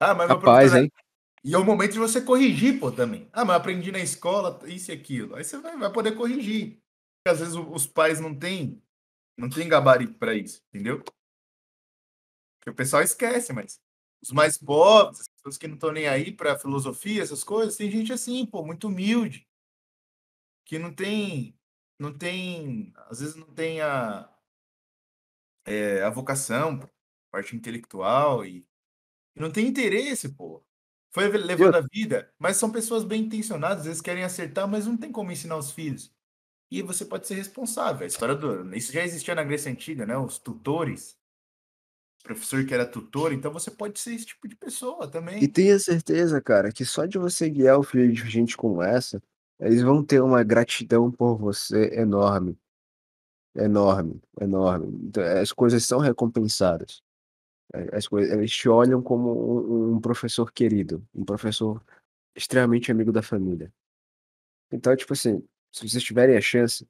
[0.00, 0.82] Ah, mas Capaz, professor.
[0.82, 0.92] hein?
[1.44, 3.28] E é o momento de você corrigir, pô, também.
[3.32, 5.36] Ah, mas aprendi na escola isso e aquilo.
[5.36, 6.80] Aí você vai, vai poder corrigir.
[7.22, 8.82] Porque às vezes os pais não têm,
[9.38, 11.02] não têm gabarito para isso, entendeu?
[12.58, 13.80] Porque o pessoal esquece, mas
[14.22, 17.90] os mais pobres, as pessoas que não estão nem aí para filosofia, essas coisas, tem
[17.90, 19.46] gente assim, pô, muito humilde,
[20.64, 21.58] que não tem,
[21.98, 24.28] não tem, às vezes não tem a,
[25.66, 26.80] é, a vocação,
[27.30, 28.66] parte intelectual e,
[29.36, 30.64] e não tem interesse, pô.
[31.14, 35.12] Foi levando a vida, mas são pessoas bem intencionadas, eles querem acertar, mas não tem
[35.12, 36.12] como ensinar os filhos.
[36.68, 38.02] E você pode ser responsável.
[38.02, 38.74] A história do.
[38.74, 40.18] Isso já existia na Grécia Antiga, né?
[40.18, 41.16] Os tutores.
[42.24, 45.46] Professor que era tutor, então você pode ser esse tipo de pessoa E também.
[45.46, 49.22] tenha certeza, cara, que só de você guiar o filho de gente como essa,
[49.60, 52.58] eles vão ter uma gratidão por você enorme.
[53.54, 54.88] Enorme, enorme.
[55.04, 57.00] Então, as coisas são recompensadas.
[57.72, 61.82] A- As coisas, eles te olham como um, um professor querido, um professor
[62.36, 63.72] extremamente amigo da família.
[64.72, 66.86] Então, tipo assim, se vocês tiverem a chance,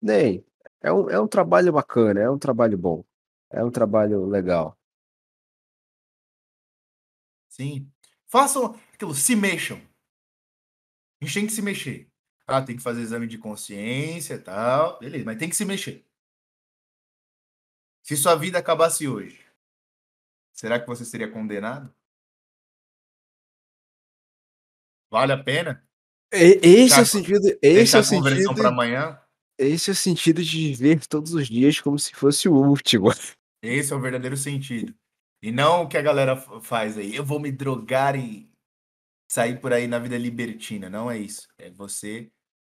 [0.00, 0.44] nem.
[0.82, 3.04] É um, é um trabalho bacana, é um trabalho bom,
[3.50, 4.76] é um trabalho legal.
[7.48, 7.90] Sim.
[8.26, 9.78] Façam aquilo, se mexam.
[11.20, 12.08] A gente tem que se mexer.
[12.46, 14.98] Ah, tem que fazer exame de consciência e tal.
[14.98, 16.06] Beleza, mas tem que se mexer.
[18.02, 19.44] Se sua vida acabasse hoje,
[20.60, 21.90] será que você seria condenado?
[25.10, 25.82] Vale a pena?
[26.32, 29.20] E- Esse é o sentido, esse é o sentido, para amanhã?
[29.58, 33.08] esse é o sentido de viver todos os dias como se fosse o último.
[33.62, 34.94] Esse é o verdadeiro sentido.
[35.42, 37.16] E não o que a galera faz aí.
[37.16, 38.50] Eu vou me drogar e
[39.30, 40.88] sair por aí na vida libertina.
[40.90, 41.48] Não é isso.
[41.58, 42.30] É você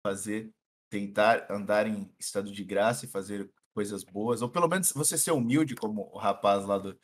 [0.05, 0.49] fazer,
[0.89, 4.41] tentar andar em estado de graça e fazer coisas boas.
[4.41, 6.97] Ou pelo menos você ser humilde, como o rapaz lá do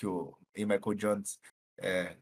[0.00, 0.60] que o A.
[0.60, 1.38] Michael Jones
[1.78, 2.16] é,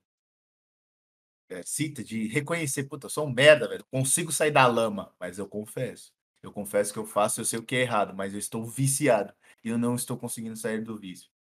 [1.49, 3.85] é, cita, de reconhecer, puta, eu sou um merda, velho.
[3.91, 6.13] Consigo sair da lama, mas eu confesso.
[6.43, 9.33] Eu confesso que eu faço, eu sei o que é errado, mas eu estou viciado
[9.65, 11.31] e eu não estou conseguindo sair do vício.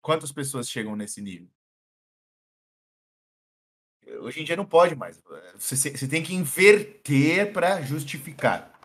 [0.00, 1.50] Quantas pessoas chegam nesse nível?
[4.20, 5.20] Hoje em dia não pode mais.
[5.58, 8.75] Você, você tem que inverter para justificar.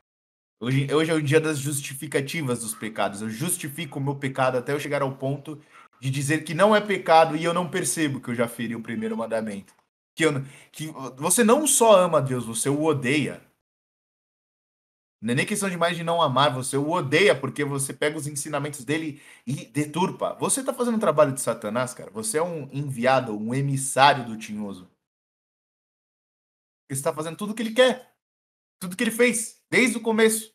[0.64, 3.20] Hoje, hoje é o dia das justificativas dos pecados.
[3.20, 5.60] Eu justifico o meu pecado até eu chegar ao ponto
[6.00, 8.84] de dizer que não é pecado e eu não percebo que eu já feri o
[8.84, 9.74] primeiro mandamento.
[10.14, 10.34] Que, eu,
[10.72, 10.86] que
[11.18, 13.42] você não só ama Deus, você o odeia.
[15.20, 18.18] Não é nem questão de mais de não amar, você o odeia porque você pega
[18.18, 20.36] os ensinamentos dele e deturpa.
[20.36, 22.12] Você tá fazendo um trabalho de Satanás, cara.
[22.12, 24.88] Você é um enviado, um emissário do tinhoso.
[26.88, 28.14] Você está fazendo tudo o que ele quer.
[28.80, 30.54] Tudo que ele fez, desde o começo.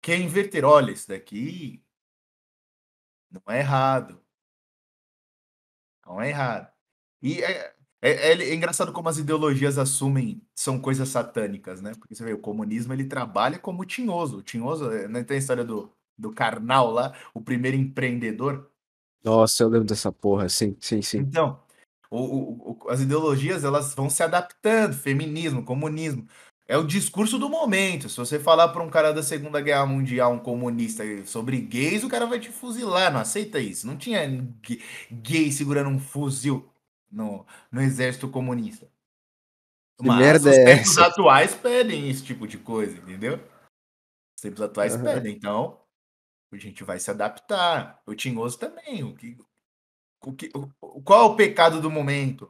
[0.00, 0.64] Quer inverter.
[0.64, 1.84] Olha, isso daqui
[3.30, 4.22] não é errado.
[6.06, 6.72] Não é errado.
[7.20, 11.92] E é, é, é, é engraçado como as ideologias assumem são coisas satânicas, né?
[11.94, 14.38] Porque você vê, o comunismo ele trabalha como tinhoso.
[14.38, 18.70] O tinhoso, não tem a história do, do Karnal lá, o primeiro empreendedor.
[19.22, 21.18] Nossa, eu lembro dessa porra, sim, sim, sim.
[21.18, 21.62] Então,
[22.10, 26.26] o, o, o, as ideologias elas vão se adaptando, feminismo, comunismo.
[26.70, 28.08] É o discurso do momento.
[28.08, 32.08] Se você falar para um cara da Segunda Guerra Mundial, um comunista, sobre gays, o
[32.08, 33.12] cara vai te fuzilar.
[33.12, 33.88] Não aceita isso.
[33.88, 34.20] Não tinha
[35.10, 36.72] gay segurando um fuzil
[37.10, 38.88] no, no exército comunista.
[40.00, 41.06] Mas merda os é tempos essa?
[41.08, 43.34] atuais pedem esse tipo de coisa, entendeu?
[44.36, 45.02] Os tempos atuais Uhum.
[45.02, 45.34] pedem.
[45.34, 45.76] Então,
[46.52, 48.00] a gente vai se adaptar.
[48.06, 49.02] O tinhoso também.
[49.02, 49.36] O que,
[50.24, 52.48] o que, o, qual é o pecado do momento?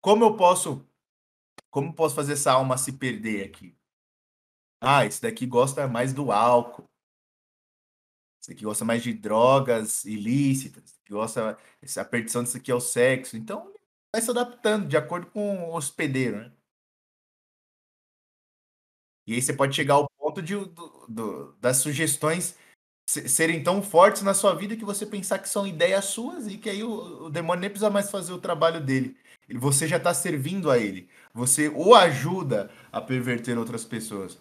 [0.00, 0.84] Como eu posso
[1.72, 3.74] como posso fazer essa alma se perder aqui?
[4.78, 6.84] Ah, esse daqui gosta mais do álcool.
[8.40, 11.00] Esse aqui gosta mais de drogas ilícitas.
[11.08, 11.58] Gosta
[11.96, 13.38] a perdição disso aqui é o sexo.
[13.38, 13.72] Então,
[14.14, 16.52] vai se adaptando de acordo com o hospedeiro, né?
[19.26, 22.56] E aí você pode chegar ao ponto de, do, do, das sugestões
[23.06, 26.68] serem tão fortes na sua vida que você pensar que são ideias suas e que
[26.68, 29.16] aí o, o demônio nem precisa mais fazer o trabalho dele.
[29.54, 31.08] Você já está servindo a ele.
[31.34, 34.38] Você o ajuda a perverter outras pessoas.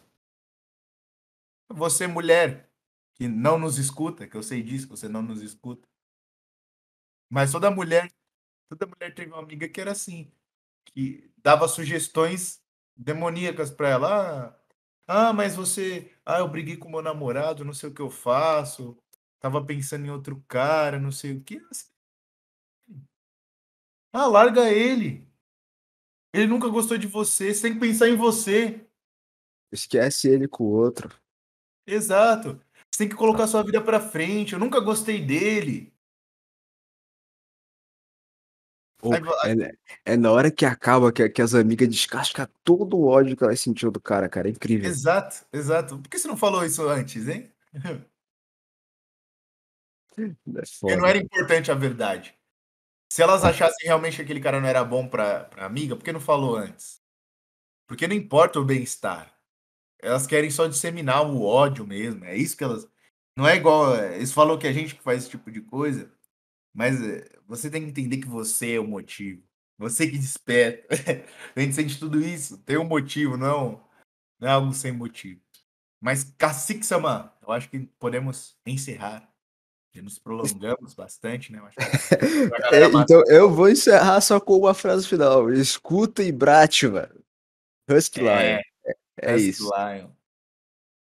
[1.69, 2.69] Você, mulher,
[3.15, 5.87] que não nos escuta, que eu sei disso, você não nos escuta.
[7.29, 8.11] Mas toda mulher,
[8.69, 10.31] toda mulher teve uma amiga que era assim,
[10.85, 12.61] que dava sugestões
[12.95, 14.47] demoníacas para ela.
[15.07, 18.09] Ah, ah, mas você, ah, eu briguei com meu namorado, não sei o que eu
[18.09, 18.97] faço.
[19.39, 21.59] Tava pensando em outro cara, não sei o que.
[24.13, 25.27] Ah, larga ele.
[26.33, 28.85] Ele nunca gostou de você, você tem que pensar em você.
[29.71, 31.09] Esquece ele com o outro.
[31.85, 32.61] Exato.
[32.89, 34.53] Você tem que colocar sua vida pra frente.
[34.53, 35.93] Eu nunca gostei dele.
[40.05, 43.43] É, é na hora que acaba que, que as amigas descascam todo o ódio que
[43.43, 44.47] elas sentiu do cara, cara.
[44.47, 44.87] É incrível.
[44.87, 45.97] Exato, exato.
[45.97, 47.51] Por que você não falou isso antes, hein?
[50.17, 52.37] É Porque não era importante a verdade.
[53.11, 56.13] Se elas achassem realmente que aquele cara não era bom pra, pra amiga, por que
[56.13, 57.01] não falou antes?
[57.85, 59.37] Porque não importa o bem-estar.
[59.99, 62.23] Elas querem só disseminar o ódio mesmo.
[62.23, 62.87] É isso que elas.
[63.35, 63.97] Não é igual.
[63.97, 66.09] Eles falam que a gente que faz esse tipo de coisa,
[66.73, 69.43] mas eh, você tem que entender que você é o motivo.
[69.77, 70.87] Você que desperta.
[71.53, 72.59] a gente sente tudo isso.
[72.59, 73.85] Tem um motivo, não,
[74.39, 75.41] não é algo sem motivo.
[75.99, 79.30] Mas, Cacique Sama, eu acho que podemos encerrar.
[79.93, 81.61] Já nos prolongamos bastante, né?
[82.71, 85.51] É, então eu vou encerrar só com uma frase final.
[85.51, 87.13] Escuta e Bratva.
[87.89, 88.61] Husky é, Lion.
[88.85, 89.63] É, é Husky isso.
[89.63, 90.09] Lion.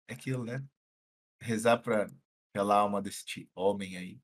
[0.08, 0.64] É aquilo, né?
[1.42, 2.08] Rezar para
[2.52, 4.20] pela alma deste homem aí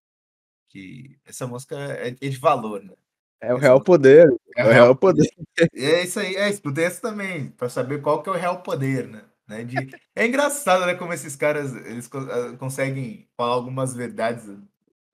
[0.69, 2.95] que essa música é, é de valor, né?
[3.41, 4.27] É o real poder.
[4.57, 5.31] É, é o real poder.
[5.35, 5.71] poder.
[5.75, 9.07] É isso aí, é, escutei essa também, para saber qual que é o real poder,
[9.07, 9.25] né?
[9.47, 9.65] Né?
[9.65, 9.77] De...
[10.15, 14.45] É engraçado, né, como esses caras eles ah, conseguem falar algumas verdades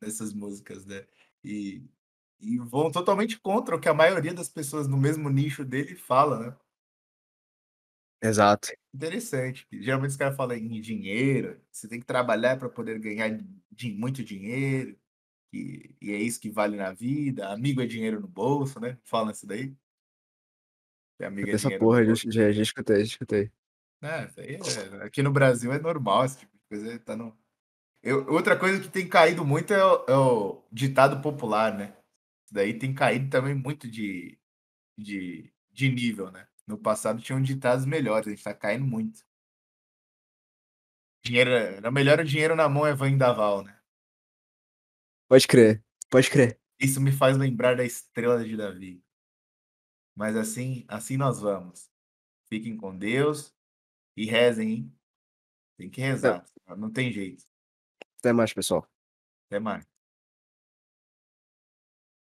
[0.01, 1.05] nessas músicas, né?
[1.45, 1.85] E,
[2.41, 6.39] e vão totalmente contra o que a maioria das pessoas no mesmo nicho dele fala,
[6.39, 6.57] né?
[8.23, 8.69] Exato.
[8.95, 9.67] Interessante.
[9.73, 13.31] Geralmente os caras falam em dinheiro, você tem que trabalhar para poder ganhar
[13.97, 14.97] muito dinheiro
[15.53, 18.99] que, e é isso que vale na vida, amigo é dinheiro no bolso, né?
[19.05, 19.75] Fala isso daí.
[21.19, 23.53] Que amigo é Essa porra, já, já, já escutei, já escutei.
[24.03, 26.99] É, é, aqui no Brasil é normal esse tipo de coisa.
[26.99, 27.39] Tá no...
[28.03, 31.97] Eu, outra coisa que tem caído muito é o, é o ditado popular, né?
[32.45, 34.37] Isso daí tem caído também muito de,
[34.99, 36.49] de, de nível, né?
[36.67, 39.25] No passado tinham ditados melhores, a gente tá caindo muito.
[41.25, 43.79] Dinheiro, era melhor o dinheiro na mão é vendaval, né?
[45.29, 46.59] Pode crer, pode crer.
[46.81, 49.01] Isso me faz lembrar da estrela de Davi.
[50.17, 51.89] Mas assim, assim nós vamos.
[52.49, 53.55] Fiquem com Deus
[54.17, 54.97] e rezem, hein?
[55.77, 56.45] Tem que rezar.
[56.77, 57.45] Não tem jeito.
[58.19, 58.87] Até mais, pessoal.
[59.47, 59.92] Até mais.